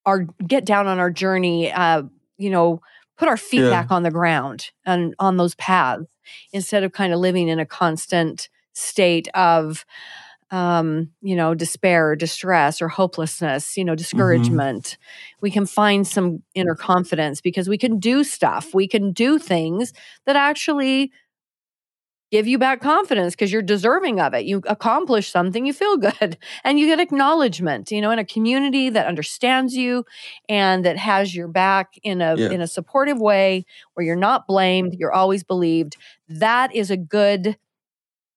[0.06, 1.70] our get down on our journey.
[1.70, 2.04] Uh,
[2.38, 2.80] you know,
[3.16, 3.70] put our feet yeah.
[3.70, 6.06] back on the ground and on those paths
[6.52, 9.84] instead of kind of living in a constant state of
[10.52, 13.96] um, you know, despair or distress or hopelessness, you know, mm-hmm.
[13.96, 14.84] discouragement.
[14.84, 15.38] Mm-hmm.
[15.40, 18.74] We can find some inner confidence because we can do stuff.
[18.74, 19.94] We can do things
[20.26, 21.10] that actually
[22.32, 24.46] give you back confidence because you're deserving of it.
[24.46, 27.92] You accomplish something, you feel good, and you get acknowledgement.
[27.92, 30.04] You know, in a community that understands you
[30.48, 32.50] and that has your back in a yeah.
[32.50, 35.96] in a supportive way, where you're not blamed, you're always believed.
[36.28, 37.56] That is a good.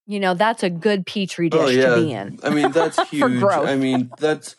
[0.08, 1.96] You know, that's a good petri oh, dish oh, yeah.
[1.96, 2.40] to be in.
[2.44, 3.42] I mean, that's huge.
[3.42, 4.56] I mean, that's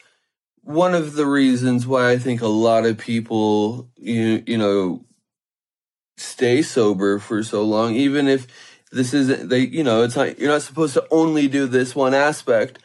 [0.63, 5.05] one of the reasons why I think a lot of people, you you know,
[6.17, 8.49] stay sober for so long, even if
[8.93, 12.15] this isn't they you know it's not you're not supposed to only do this one
[12.15, 12.79] aspect.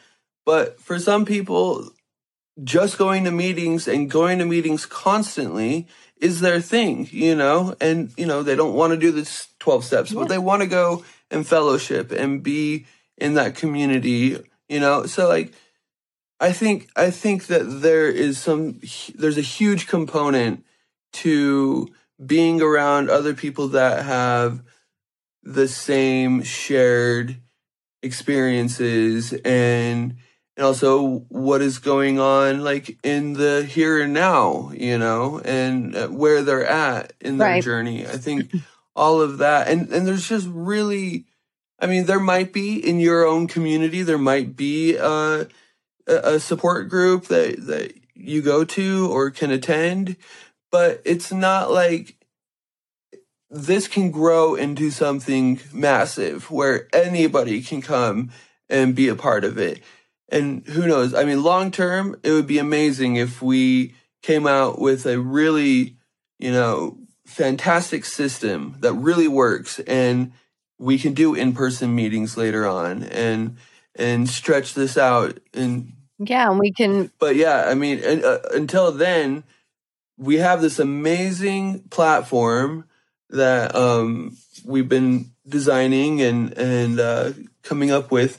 [0.44, 1.90] But for some people
[2.62, 5.86] just going to meetings and going to meetings constantly
[6.18, 7.74] is their thing you know?
[7.80, 10.20] And you know they don't want to do this 12 steps yeah.
[10.20, 12.86] but they want to go and fellowship and be
[13.16, 14.38] in that community
[14.68, 15.06] you know?
[15.06, 15.52] So like
[16.40, 18.80] i think i think that there is some
[19.14, 20.64] there's a huge component
[21.12, 21.88] to
[22.24, 24.62] being around other people that have
[25.42, 27.36] the same shared
[28.02, 30.16] experiences and
[30.56, 35.96] and also what is going on like in the here and now you know and
[35.96, 37.62] uh, where they're at in their right.
[37.62, 38.52] journey i think
[38.96, 41.24] all of that and and there's just really
[41.78, 45.44] i mean there might be in your own community there might be uh,
[46.06, 50.16] a, a support group that that you go to or can attend
[50.70, 52.16] but it's not like
[53.52, 58.30] this can grow into something massive where anybody can come
[58.70, 59.82] and be a part of it.
[60.30, 61.12] And who knows?
[61.12, 65.98] I mean, long term, it would be amazing if we came out with a really,
[66.38, 70.32] you know, fantastic system that really works and
[70.78, 73.56] we can do in-person meetings later on and
[73.94, 78.90] and stretch this out and yeah and we can but yeah i mean uh, until
[78.90, 79.44] then
[80.18, 82.84] we have this amazing platform
[83.32, 88.38] that um, we've been designing and and uh, coming up with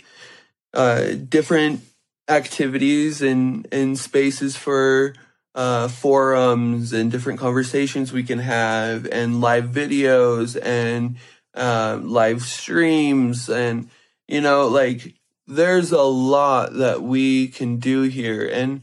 [0.74, 1.82] uh, different
[2.28, 5.14] activities and and spaces for
[5.56, 11.18] uh, forums and different conversations we can have and live videos and
[11.54, 13.90] uh, live streams and
[14.28, 15.14] you know like
[15.48, 18.48] there's a lot that we can do here.
[18.48, 18.82] And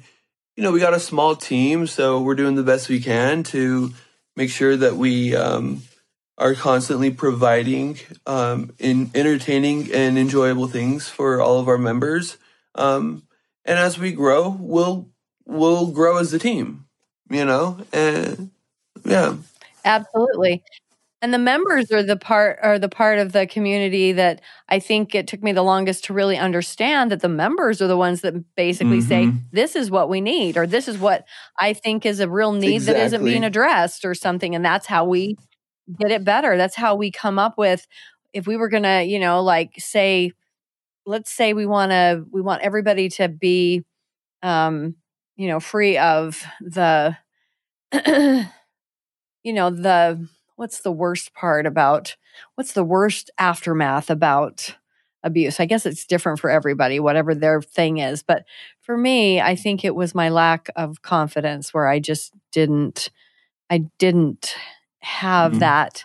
[0.56, 3.92] you know we got a small team so we're doing the best we can to
[4.36, 5.82] make sure that we um,
[6.40, 12.38] are constantly providing um, in entertaining and enjoyable things for all of our members.
[12.74, 13.24] Um,
[13.66, 15.10] and as we grow, we'll
[15.46, 16.86] we'll grow as a team,
[17.28, 18.50] you know, and
[19.04, 19.36] yeah,
[19.84, 20.62] absolutely.
[21.22, 25.14] And the members are the part are the part of the community that I think
[25.14, 28.54] it took me the longest to really understand that the members are the ones that
[28.54, 29.08] basically mm-hmm.
[29.08, 31.26] say this is what we need or this is what
[31.58, 33.00] I think is a real need exactly.
[33.00, 35.36] that isn't being addressed or something and that's how we
[35.98, 36.56] get it better.
[36.56, 37.86] That's how we come up with
[38.32, 40.32] if we were going to, you know, like say
[41.06, 43.84] let's say we want to we want everybody to be
[44.42, 44.94] um
[45.36, 47.16] you know, free of the
[49.42, 52.16] you know, the what's the worst part about
[52.54, 54.76] what's the worst aftermath about
[55.22, 55.60] abuse.
[55.60, 58.22] I guess it's different for everybody, whatever their thing is.
[58.22, 58.44] But
[58.80, 63.10] for me, I think it was my lack of confidence where I just didn't,
[63.68, 64.54] I didn't
[65.00, 65.60] have mm-hmm.
[65.60, 66.04] that,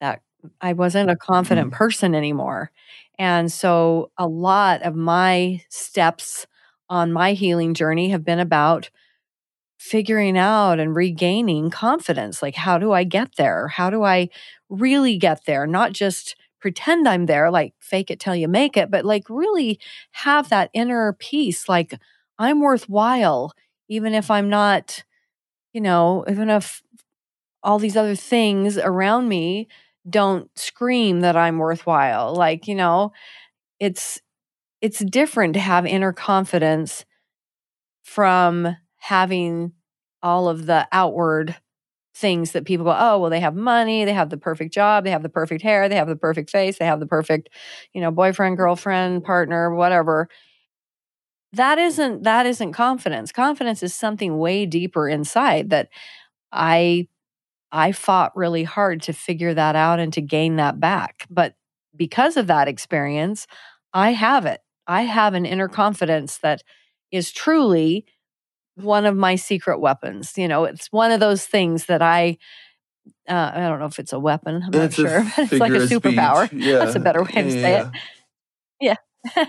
[0.00, 0.22] that
[0.60, 1.76] I wasn't a confident mm-hmm.
[1.76, 2.70] person anymore.
[3.18, 6.46] And so a lot of my steps
[6.88, 8.90] on my healing journey have been about
[9.78, 12.42] figuring out and regaining confidence.
[12.42, 13.68] Like, how do I get there?
[13.68, 14.28] How do I
[14.68, 15.66] really get there?
[15.66, 19.80] Not just pretend I'm there, like fake it till you make it, but like really
[20.12, 21.68] have that inner peace.
[21.68, 21.94] Like,
[22.38, 23.52] I'm worthwhile,
[23.88, 25.04] even if I'm not,
[25.72, 26.82] you know, even if
[27.62, 29.68] all these other things around me
[30.08, 32.34] don't scream that I'm worthwhile.
[32.34, 33.12] Like, you know,
[33.80, 34.20] it's
[34.82, 37.04] it's different to have inner confidence
[38.02, 39.72] from having
[40.22, 41.56] all of the outward
[42.14, 45.10] things that people go, oh, well, they have money, they have the perfect job, they
[45.10, 47.48] have the perfect hair, they have the perfect face, they have the perfect,
[47.94, 50.28] you know, boyfriend, girlfriend, partner, whatever.
[51.52, 53.32] That isn't that isn't confidence.
[53.32, 55.88] Confidence is something way deeper inside that
[56.52, 57.08] I
[57.72, 61.26] I fought really hard to figure that out and to gain that back.
[61.30, 61.54] But
[61.96, 63.46] because of that experience,
[63.92, 64.60] I have it.
[64.86, 66.62] I have an inner confidence that
[67.12, 68.06] is truly
[68.74, 70.34] one of my secret weapons.
[70.36, 72.38] You know, it's one of those things that I
[73.28, 74.62] uh, I don't know if it's a weapon.
[74.64, 75.24] I'm not sure.
[75.36, 76.48] But it's like a superpower.
[76.52, 76.78] Yeah.
[76.78, 77.86] That's a better way to say it.
[78.80, 78.96] Yeah.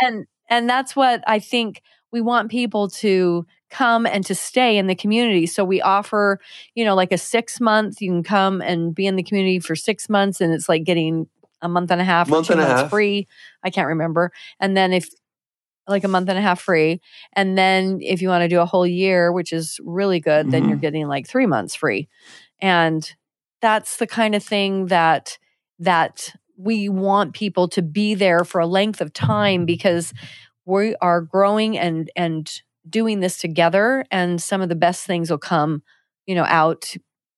[0.00, 4.86] and and that's what I think we want people to come and to stay in
[4.86, 5.46] the community.
[5.46, 6.38] So we offer,
[6.74, 9.74] you know, like a 6 month you can come and be in the community for
[9.74, 11.26] 6 months and it's like getting
[11.60, 12.90] a month and a half month or two months half.
[12.90, 13.26] free.
[13.62, 14.32] I can't remember.
[14.60, 15.08] And then if
[15.88, 17.00] like a month and a half free.
[17.32, 20.50] And then if you want to do a whole year, which is really good, mm-hmm.
[20.50, 20.80] then you're mm-hmm.
[20.80, 22.08] getting like three months free.
[22.60, 23.10] And
[23.60, 25.38] that's the kind of thing that
[25.78, 30.12] that we want people to be there for a length of time because
[30.64, 35.38] we are growing and and doing this together and some of the best things will
[35.38, 35.82] come
[36.26, 36.94] you know out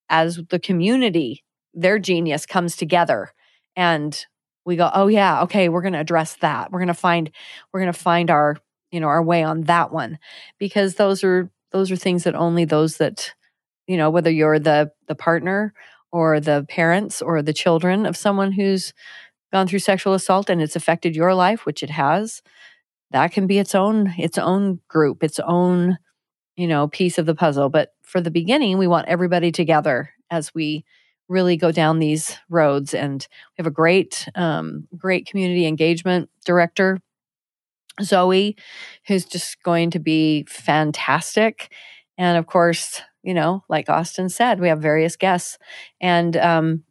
[0.09, 3.33] as the community their genius comes together
[3.77, 4.27] and
[4.65, 6.73] we go, oh yeah, okay, we're going to address that.
[6.73, 7.31] We're going to find
[7.73, 8.57] we're going to find our,
[8.91, 10.19] you know, our way on that one
[10.59, 13.35] because those are those are things that only those that
[13.87, 15.75] you know, whether you're the the partner
[16.11, 18.95] or the parents or the children of someone who's
[19.53, 22.43] gone through sexual assault and it's affected your life, which it has,
[23.15, 25.99] that can be its own its own group, its own,
[26.57, 27.69] you know, piece of the puzzle.
[27.69, 30.85] But for the beginning, we want everybody together as we
[31.29, 32.93] really go down these roads.
[32.93, 33.25] And
[33.57, 36.99] we have a great, um, great community engagement director,
[38.03, 38.57] Zoe,
[39.07, 41.73] who's just going to be fantastic.
[42.19, 45.57] And of course, you know, like Austin said, we have various guests
[46.01, 46.83] and um,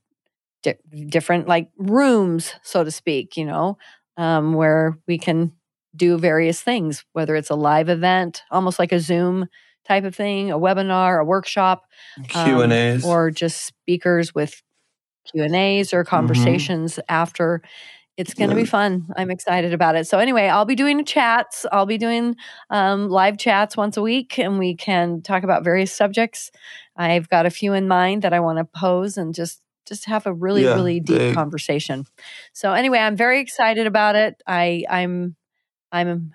[0.63, 3.77] di- different like rooms, so to speak, you know,
[4.15, 5.51] um, where we can
[5.95, 9.47] do various things, whether it's a live event, almost like a Zoom
[9.87, 11.85] type of thing, a webinar, a workshop,
[12.29, 14.61] Q and A's, um, or just speakers with
[15.31, 16.09] Q and A's or mm-hmm.
[16.09, 17.01] conversations mm-hmm.
[17.09, 17.61] after.
[18.15, 18.61] It's going to yeah.
[18.61, 19.07] be fun.
[19.17, 20.05] I'm excited about it.
[20.05, 21.65] So anyway, I'll be doing chats.
[21.71, 22.35] I'll be doing
[22.69, 26.51] um, live chats once a week, and we can talk about various subjects.
[26.95, 30.25] I've got a few in mind that I want to pose and just just have
[30.27, 32.05] a really yeah, really deep they, conversation.
[32.53, 34.41] So anyway, I'm very excited about it.
[34.45, 35.35] I I'm
[35.93, 36.33] I'm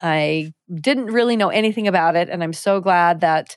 [0.00, 3.56] I didn't really know anything about it, and I'm so glad that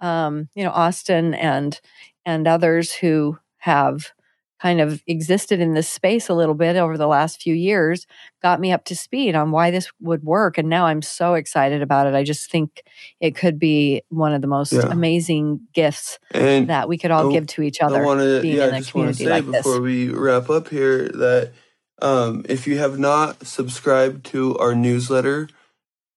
[0.00, 1.78] um, you know Austin and
[2.24, 4.12] and others who have
[4.60, 8.06] kind of existed in this space a little bit over the last few years
[8.40, 11.82] got me up to speed on why this would work and now i'm so excited
[11.82, 12.82] about it i just think
[13.20, 14.86] it could be one of the most yeah.
[14.90, 18.46] amazing gifts and that we could all I, give to each other i want to
[18.46, 19.80] yeah, I just want to say like before this.
[19.80, 21.52] we wrap up here that
[22.00, 25.48] um, if you have not subscribed to our newsletter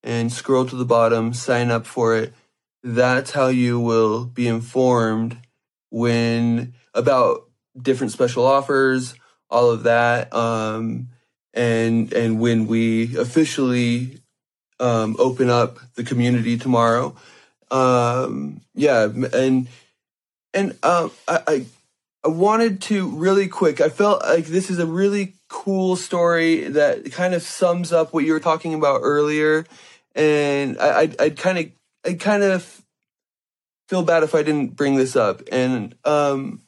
[0.03, 2.33] and scroll to the bottom, sign up for it.
[2.83, 5.37] That's how you will be informed
[5.91, 9.15] when about different special offers,
[9.51, 11.09] all of that, um,
[11.53, 14.21] and and when we officially
[14.79, 17.15] um, open up the community tomorrow.
[17.71, 19.69] Um, yeah, and
[20.53, 21.67] and um, I, I
[22.25, 23.81] I wanted to really quick.
[23.81, 28.25] I felt like this is a really cool story that kind of sums up what
[28.25, 29.65] you were talking about earlier,
[30.15, 31.67] and I, I'd kind of,
[32.05, 32.83] I kind of
[33.89, 35.43] feel bad if I didn't bring this up.
[35.51, 36.61] And um,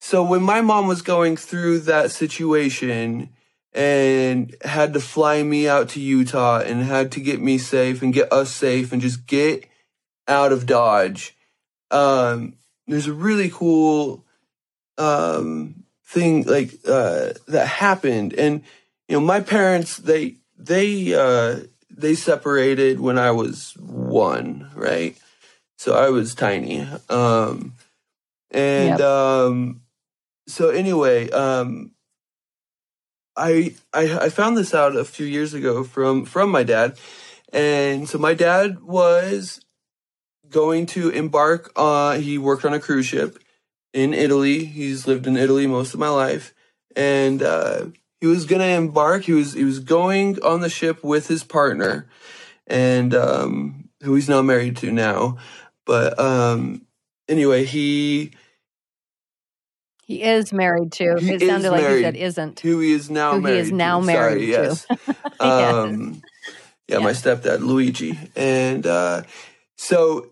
[0.00, 3.28] so when my mom was going through that situation
[3.72, 8.14] and had to fly me out to Utah and had to get me safe and
[8.14, 9.66] get us safe and just get
[10.28, 11.36] out of Dodge
[11.90, 12.54] um,
[12.86, 14.24] there's a really cool
[14.98, 18.62] um, thing like uh, that happened, and
[19.08, 21.60] you know, my parents they they uh,
[21.90, 25.16] they separated when I was one, right?
[25.78, 27.74] So I was tiny, um,
[28.50, 29.00] and yep.
[29.00, 29.82] um,
[30.48, 31.92] so anyway, um,
[33.36, 36.98] I, I I found this out a few years ago from from my dad,
[37.52, 39.60] and so my dad was
[40.50, 42.20] going to embark on.
[42.20, 43.38] He worked on a cruise ship
[43.92, 44.64] in Italy.
[44.64, 46.54] He's lived in Italy most of my life,
[46.94, 47.86] and uh,
[48.20, 49.24] he was going to embark.
[49.24, 52.08] He was he was going on the ship with his partner,
[52.66, 55.38] and um, who he's now married to now.
[55.84, 56.86] But um,
[57.28, 58.32] anyway, he
[60.06, 61.16] he is married to.
[61.18, 62.60] He it sounded like he said isn't.
[62.60, 63.54] Who he is now who married.
[63.54, 64.06] He is now to.
[64.06, 64.86] married Sorry, yes.
[65.40, 66.22] um,
[66.86, 69.22] yeah, my stepdad Luigi, and uh,
[69.76, 70.30] so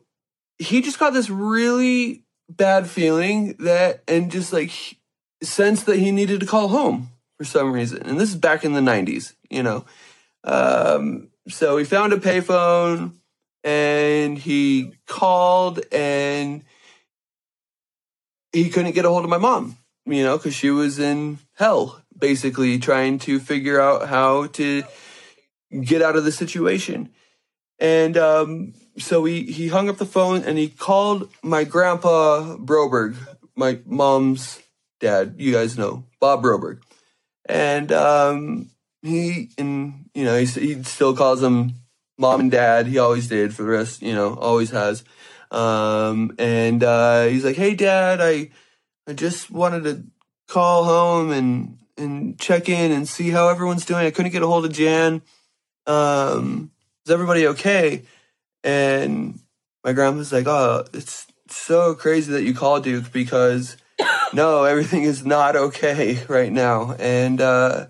[0.58, 4.72] he just got this really bad feeling that, and just like
[5.42, 8.02] sense that he needed to call home for some reason.
[8.02, 9.84] And this is back in the '90s, you know.
[10.44, 13.12] Um, so he found a payphone,
[13.64, 16.62] and he called and
[18.52, 19.76] he couldn't get a hold of my mom,
[20.06, 24.84] you know, because she was in hell, basically trying to figure out how to
[25.82, 27.10] get out of the situation.
[27.80, 33.16] And um, so he, he hung up the phone and he called my grandpa Broberg,
[33.56, 34.60] my mom's
[35.00, 35.34] dad.
[35.38, 36.80] You guys know Bob Broberg.
[37.46, 38.70] And um,
[39.02, 41.74] he, and you know, he, he still calls him
[42.18, 42.86] mom and dad.
[42.86, 45.04] He always did for the rest, you know, always has.
[45.50, 48.50] Um, and uh, he's like, "Hey, Dad, I
[49.06, 50.04] I just wanted to
[50.48, 54.04] call home and and check in and see how everyone's doing.
[54.04, 55.22] I couldn't get a hold of Jan.
[55.86, 56.70] Um,
[57.06, 58.02] is everybody okay?"
[58.64, 59.38] And
[59.84, 63.76] my grandma's like, "Oh, it's so crazy that you called Duke because
[64.32, 67.86] no, everything is not okay right now." And uh,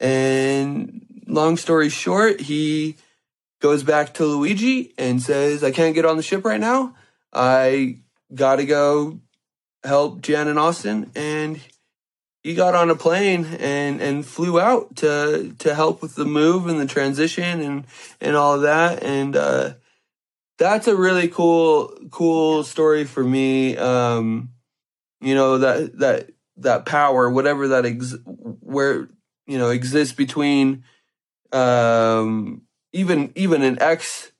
[0.00, 2.96] and long story short, he
[3.60, 6.94] goes back to Luigi and says, I can't get on the ship right now.
[7.32, 7.98] I
[8.34, 9.20] got to go
[9.84, 11.10] help Jan and Austin.
[11.14, 11.60] And
[12.42, 16.66] he got on a plane and, and flew out to, to help with the move
[16.66, 17.84] and the transition and,
[18.20, 19.02] and all of that.
[19.02, 19.74] And, uh,
[20.60, 23.76] that's a really cool, cool story for me.
[23.76, 24.50] Um,
[25.20, 29.08] you know, that, that, that power, whatever that ex, where,
[29.46, 30.84] you know, exists between,
[31.52, 34.32] um, even even an ex,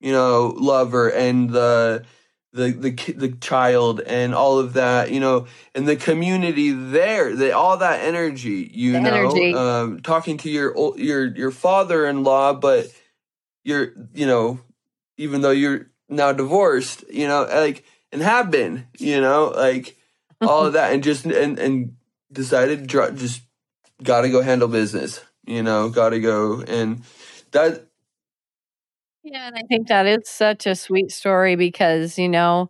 [0.00, 2.04] you know, lover and the
[2.52, 7.52] the the the child and all of that, you know, and the community there, the,
[7.52, 9.54] all that energy, you the know, energy.
[9.54, 12.86] Um, talking to your your your father in law, but
[13.64, 14.60] you're you know,
[15.22, 19.96] even though you're now divorced, you know, like and have been, you know, like
[20.40, 21.96] all of that, and just and and
[22.30, 23.42] decided just
[24.02, 27.02] got to go handle business, you know, got to go and
[27.52, 27.86] that
[29.24, 32.68] yeah, and I think that is such a sweet story because, you know,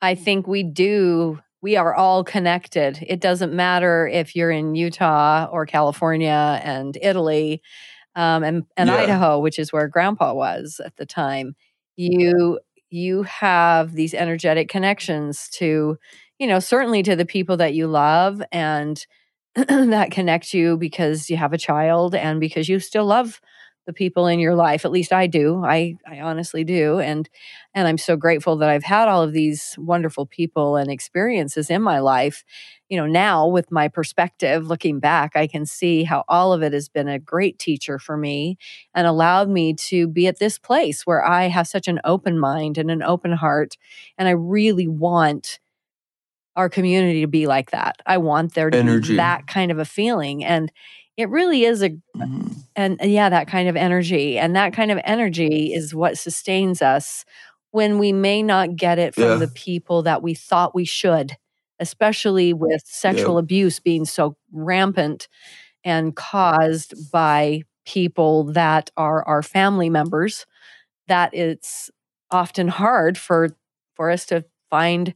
[0.00, 2.98] I think we do we are all connected.
[3.06, 7.60] It doesn't matter if you're in Utah or California and Italy
[8.14, 8.96] um, and, and yeah.
[8.96, 11.54] Idaho, which is where grandpa was at the time.
[11.96, 12.60] You
[12.90, 15.96] you have these energetic connections to,
[16.38, 19.04] you know, certainly to the people that you love and
[19.54, 23.40] that connect you because you have a child and because you still love
[23.86, 27.28] the people in your life at least i do i i honestly do and
[27.74, 31.82] and i'm so grateful that i've had all of these wonderful people and experiences in
[31.82, 32.44] my life
[32.88, 36.72] you know now with my perspective looking back i can see how all of it
[36.72, 38.58] has been a great teacher for me
[38.94, 42.76] and allowed me to be at this place where i have such an open mind
[42.76, 43.76] and an open heart
[44.18, 45.58] and i really want
[46.56, 49.14] our community to be like that i want there to Energy.
[49.14, 50.70] be that kind of a feeling and
[51.16, 52.48] it really is a mm-hmm.
[52.76, 57.24] and yeah that kind of energy and that kind of energy is what sustains us
[57.72, 59.34] when we may not get it from yeah.
[59.36, 61.36] the people that we thought we should
[61.78, 63.40] especially with sexual yeah.
[63.40, 65.28] abuse being so rampant
[65.82, 70.46] and caused by people that are our family members
[71.08, 71.90] that it's
[72.30, 73.48] often hard for
[73.94, 75.14] for us to find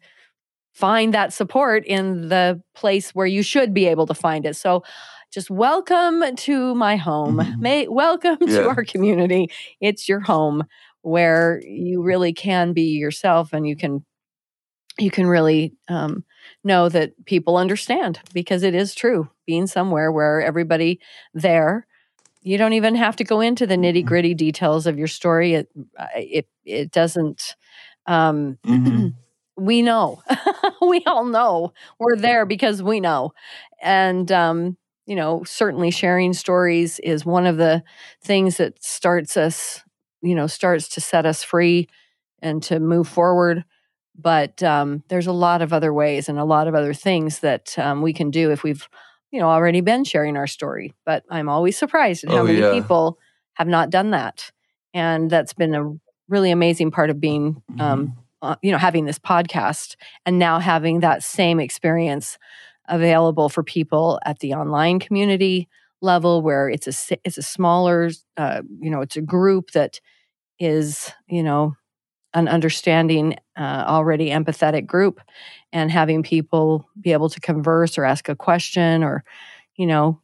[0.73, 4.83] find that support in the place where you should be able to find it so
[5.35, 7.39] just welcome to my home.
[7.39, 7.61] Mm-hmm.
[7.61, 8.59] May welcome yeah.
[8.59, 9.49] to our community.
[9.81, 10.63] It's your home
[11.03, 14.05] where you really can be yourself and you can
[14.97, 16.25] you can really um,
[16.63, 21.01] know that people understand because it is true being somewhere where everybody
[21.35, 21.85] there
[22.43, 24.07] you don't even have to go into the nitty mm-hmm.
[24.07, 25.69] gritty details of your story it
[26.15, 27.57] it it doesn't
[28.07, 29.09] um, mm-hmm.
[29.57, 30.23] we know.
[30.83, 33.33] we all know we're there because we know.
[33.83, 34.77] And, um,
[35.07, 37.83] you know, certainly sharing stories is one of the
[38.23, 39.83] things that starts us,
[40.23, 41.89] you know, starts to set us free
[42.41, 43.65] and to move forward.
[44.17, 47.79] But um, there's a lot of other ways and a lot of other things that
[47.79, 48.89] um, we can do if we've,
[49.31, 50.95] you know, already been sharing our story.
[51.05, 52.73] But I'm always surprised at how oh, many yeah.
[52.73, 53.19] people
[53.55, 54.53] have not done that.
[54.95, 55.93] And that's been a
[56.29, 59.97] really amazing part of being um, mm-hmm uh, you know, having this podcast
[60.27, 62.37] and now having that same experience
[62.89, 65.69] available for people at the online community
[66.01, 70.01] level where it's a it's a smaller uh, you know it's a group that
[70.59, 71.75] is you know
[72.35, 75.21] an understanding uh, already empathetic group
[75.73, 79.25] and having people be able to converse or ask a question or
[79.77, 80.21] you know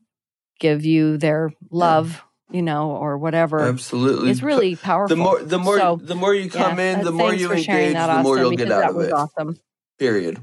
[0.58, 3.60] give you their love you know, or whatever.
[3.60, 5.16] Absolutely, it's really powerful.
[5.16, 7.92] The more, the more, so, the more you come yeah, in, the more you engage,
[7.92, 9.12] that, the more you'll get out of it.
[9.12, 9.56] Awesome.
[9.98, 10.40] Period.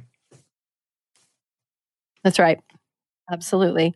[2.23, 2.59] That's right.
[3.31, 3.95] Absolutely,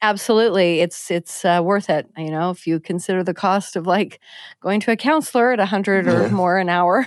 [0.00, 0.80] absolutely.
[0.80, 2.08] It's it's uh, worth it.
[2.16, 4.20] You know, if you consider the cost of like
[4.60, 6.12] going to a counselor at a hundred yeah.
[6.12, 7.06] or more an hour,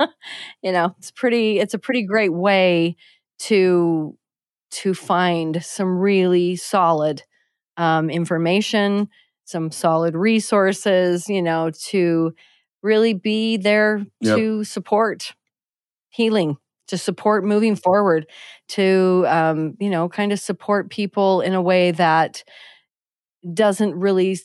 [0.62, 1.58] you know, it's pretty.
[1.58, 2.96] It's a pretty great way
[3.40, 4.16] to
[4.70, 7.22] to find some really solid
[7.76, 9.08] um, information
[9.44, 12.34] some solid resources, you know, to
[12.82, 14.36] really be there yep.
[14.36, 15.34] to support
[16.10, 16.56] healing,
[16.88, 18.26] to support moving forward,
[18.68, 22.44] to, um, you know, kind of support people in a way that
[23.52, 24.38] doesn't really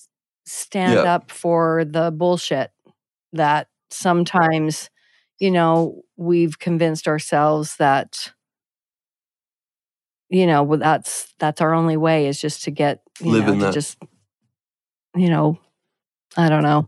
[0.46, 1.06] stand yep.
[1.06, 2.72] up for the bullshit
[3.34, 4.90] that sometimes,
[5.40, 8.32] you know, we've convinced ourselves that
[10.30, 13.60] you know that's that's our only way is just to get you Live know to
[13.62, 13.74] that.
[13.74, 13.98] just
[15.16, 15.58] you know,
[16.38, 16.88] I don't know,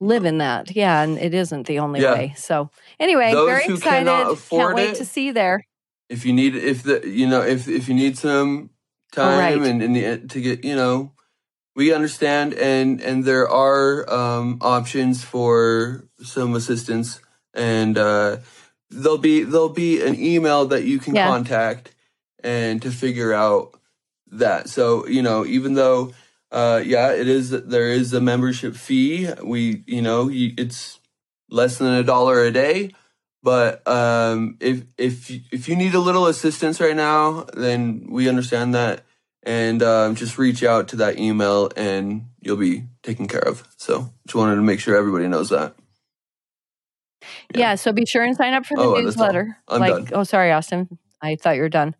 [0.00, 0.74] live in that.
[0.74, 2.12] Yeah, and it isn't the only yeah.
[2.12, 2.34] way.
[2.36, 4.06] So anyway, Those very excited.
[4.50, 5.66] Can't wait it, to see there.
[6.08, 8.70] If you need, if the you know, if if you need some
[9.12, 9.70] time right.
[9.70, 11.12] and in the to get, you know,
[11.74, 17.20] we understand, and and there are um, options for some assistance,
[17.52, 18.38] and uh,
[18.90, 21.26] there'll be there'll be an email that you can yeah.
[21.26, 21.94] contact
[22.42, 23.74] and to figure out
[24.30, 24.68] that.
[24.68, 26.12] So you know, even though
[26.54, 27.50] uh, yeah, it is.
[27.50, 29.28] There is a membership fee.
[29.42, 31.00] We, you know, it's
[31.50, 32.92] less than a dollar a day.
[33.42, 38.72] But um, if if if you need a little assistance right now, then we understand
[38.74, 39.04] that,
[39.42, 43.66] and um, just reach out to that email, and you'll be taken care of.
[43.76, 45.74] So, just wanted to make sure everybody knows that.
[47.52, 49.58] Yeah, yeah so be sure and sign up for the oh, newsletter.
[49.66, 50.08] I'm like, done.
[50.12, 50.98] oh, sorry, Austin.
[51.20, 51.96] I thought you were done.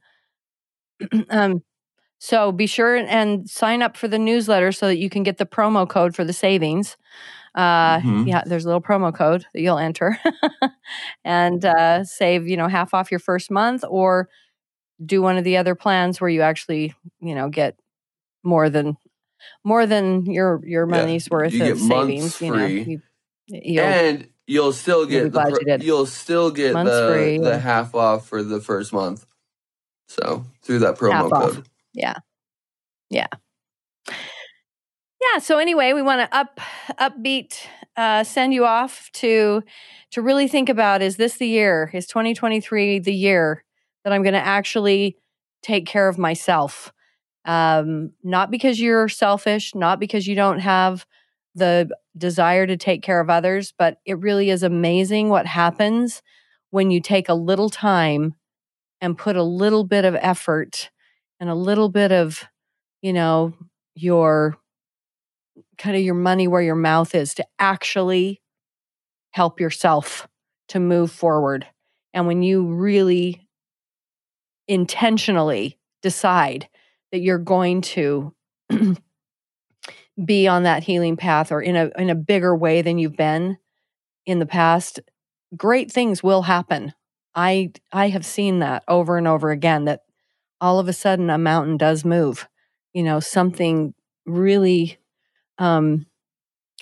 [1.29, 1.63] um,
[2.25, 5.45] so be sure and sign up for the newsletter so that you can get the
[5.45, 6.97] promo code for the savings.
[7.55, 8.27] Uh, mm-hmm.
[8.27, 10.19] Yeah, there's a little promo code that you'll enter
[11.25, 14.31] and uh, save, you know, half off your first month or
[15.05, 17.79] do one of the other plans where you actually, you know, get
[18.43, 18.97] more than
[19.63, 22.41] more than your your money's yeah, worth you of savings.
[22.41, 23.03] You know, you,
[23.49, 28.27] you'll, and you'll still get you'll the, you'll still get the, free, the half off
[28.27, 29.27] for the first month.
[30.09, 31.59] So through that promo code.
[31.59, 31.65] Off.
[31.95, 32.17] Yeah.
[33.11, 33.29] Yeah.
[35.21, 35.39] Yeah.
[35.39, 36.61] So anyway, we want to up
[37.01, 37.57] upbeat
[37.97, 39.63] uh, send you off to
[40.13, 41.91] to really think about is this the year?
[41.95, 43.65] Is 2023 the year
[44.05, 45.17] that I'm going to actually
[45.63, 46.93] take care of myself?
[47.45, 51.07] Um, not because you're selfish, not because you don't have
[51.55, 56.23] the desire to take care of others, but it really is amazing what happens
[56.71, 58.35] when you take a little time
[59.01, 60.91] and put a little bit of effort
[61.45, 62.43] and a little bit of,
[63.03, 63.53] you know,
[63.95, 64.57] your
[65.77, 68.41] kind of your money where your mouth is to actually
[69.31, 70.27] help yourself
[70.69, 71.67] to move forward.
[72.15, 73.47] And when you really
[74.69, 76.67] intentionally decide
[77.13, 78.35] that you're going to
[80.25, 83.59] be on that healing path or in a in a bigger way than you've been
[84.25, 84.99] in the past,
[85.55, 86.95] great things will happen.
[87.35, 90.05] I I have seen that over and over again that
[90.65, 92.49] all of a sudden a mountain does move.
[92.95, 93.93] You know, something
[94.25, 94.97] really
[95.59, 96.07] um,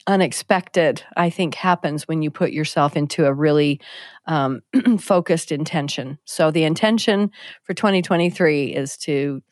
[0.07, 3.80] unexpected, I think, happens when you put yourself into a really
[4.26, 4.61] um,
[5.01, 6.20] focused intention.
[6.24, 7.33] So the intention
[7.64, 9.43] for 2023 is to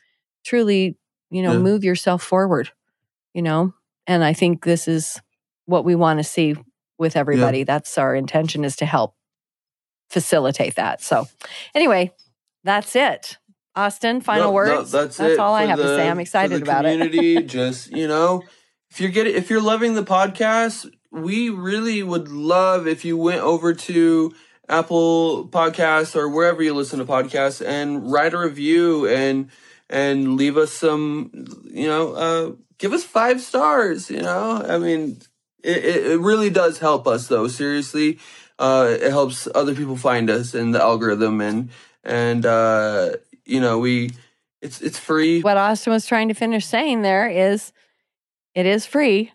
[0.45, 0.97] truly,
[1.31, 1.59] you know, yeah.
[1.59, 2.71] move yourself forward,
[3.35, 3.75] you know,
[4.07, 5.21] and I think this is
[5.67, 6.55] what we want to see
[6.99, 7.59] with everybody.
[7.59, 7.65] Yeah.
[7.65, 9.17] That's our intention is to help
[10.09, 11.03] facilitate that.
[11.03, 11.27] So
[11.75, 12.13] anyway,
[12.63, 13.37] that's it.
[13.77, 14.93] Austin, final no, words.
[14.93, 16.09] No, that's, that's all I have the, to say.
[16.09, 17.43] I'm excited about community, it.
[17.47, 18.43] just you know,
[18.91, 23.41] if you're getting, if you're loving the podcast, we really would love if you went
[23.41, 24.35] over to
[24.69, 29.51] Apple Podcasts or wherever you listen to podcasts and write a review and
[29.89, 31.31] and leave us some,
[31.65, 34.11] you know, uh, give us five stars.
[34.11, 35.21] You know, I mean,
[35.63, 37.49] it, it really does help us though.
[37.49, 38.19] Seriously,
[38.59, 41.71] uh, it helps other people find us in the algorithm and
[42.05, 43.13] and uh,
[43.51, 44.11] you know we
[44.63, 45.41] it's it's free.
[45.41, 47.73] What Austin was trying to finish saying there is,
[48.55, 49.33] it is free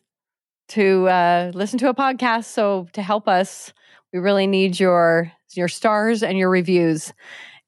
[0.70, 2.46] to uh, listen to a podcast.
[2.46, 3.74] So to help us,
[4.14, 7.14] we really need your your stars and your reviews,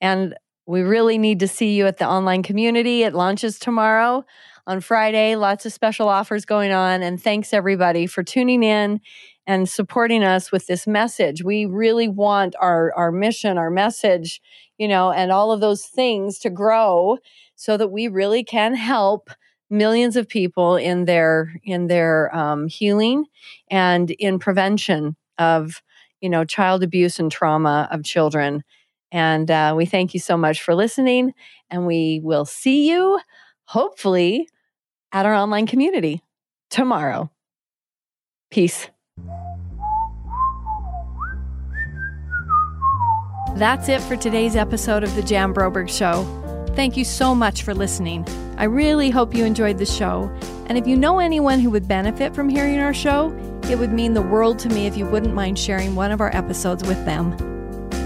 [0.01, 0.35] and
[0.65, 3.03] we really need to see you at the online community.
[3.03, 4.25] It launches tomorrow
[4.65, 5.35] on Friday.
[5.35, 9.01] Lots of special offers going on, and thanks everybody for tuning in
[9.47, 11.41] and supporting us with this message.
[11.41, 14.41] We really want our our mission, our message,
[14.77, 17.17] you know, and all of those things to grow
[17.55, 19.29] so that we really can help
[19.69, 23.25] millions of people in their in their um, healing
[23.71, 25.81] and in prevention of
[26.21, 28.63] you know child abuse and trauma of children.
[29.09, 31.33] And uh, we thank you so much for listening
[31.69, 33.21] and we will see you
[33.63, 34.49] hopefully
[35.13, 36.21] at our online community
[36.69, 37.31] tomorrow.
[38.51, 38.89] Peace
[43.59, 46.23] that's it for today's episode of the Jan Broberg show
[46.77, 48.23] Thank you so much for listening.
[48.55, 50.29] I really hope you enjoyed the show.
[50.67, 54.13] And if you know anyone who would benefit from hearing our show, it would mean
[54.13, 57.35] the world to me if you wouldn't mind sharing one of our episodes with them.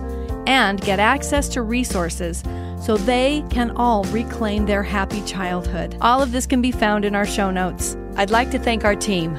[0.46, 2.44] and get access to resources
[2.84, 5.98] so they can all reclaim their happy childhood.
[6.02, 7.96] All of this can be found in our show notes.
[8.18, 9.38] I'd like to thank our team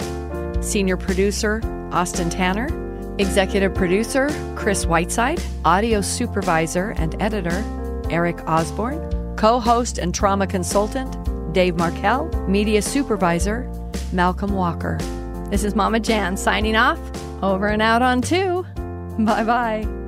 [0.62, 1.60] Senior Producer
[1.92, 2.68] Austin Tanner,
[3.18, 7.62] Executive Producer Chris Whiteside, Audio Supervisor and Editor
[8.10, 11.12] Eric Osborne, Co host and Trauma Consultant
[11.52, 13.70] Dave Markell, Media Supervisor
[14.12, 14.98] Malcolm Walker.
[15.50, 16.98] This is Mama Jan signing off.
[17.42, 18.62] Over and out on two.
[19.18, 20.03] Bye bye.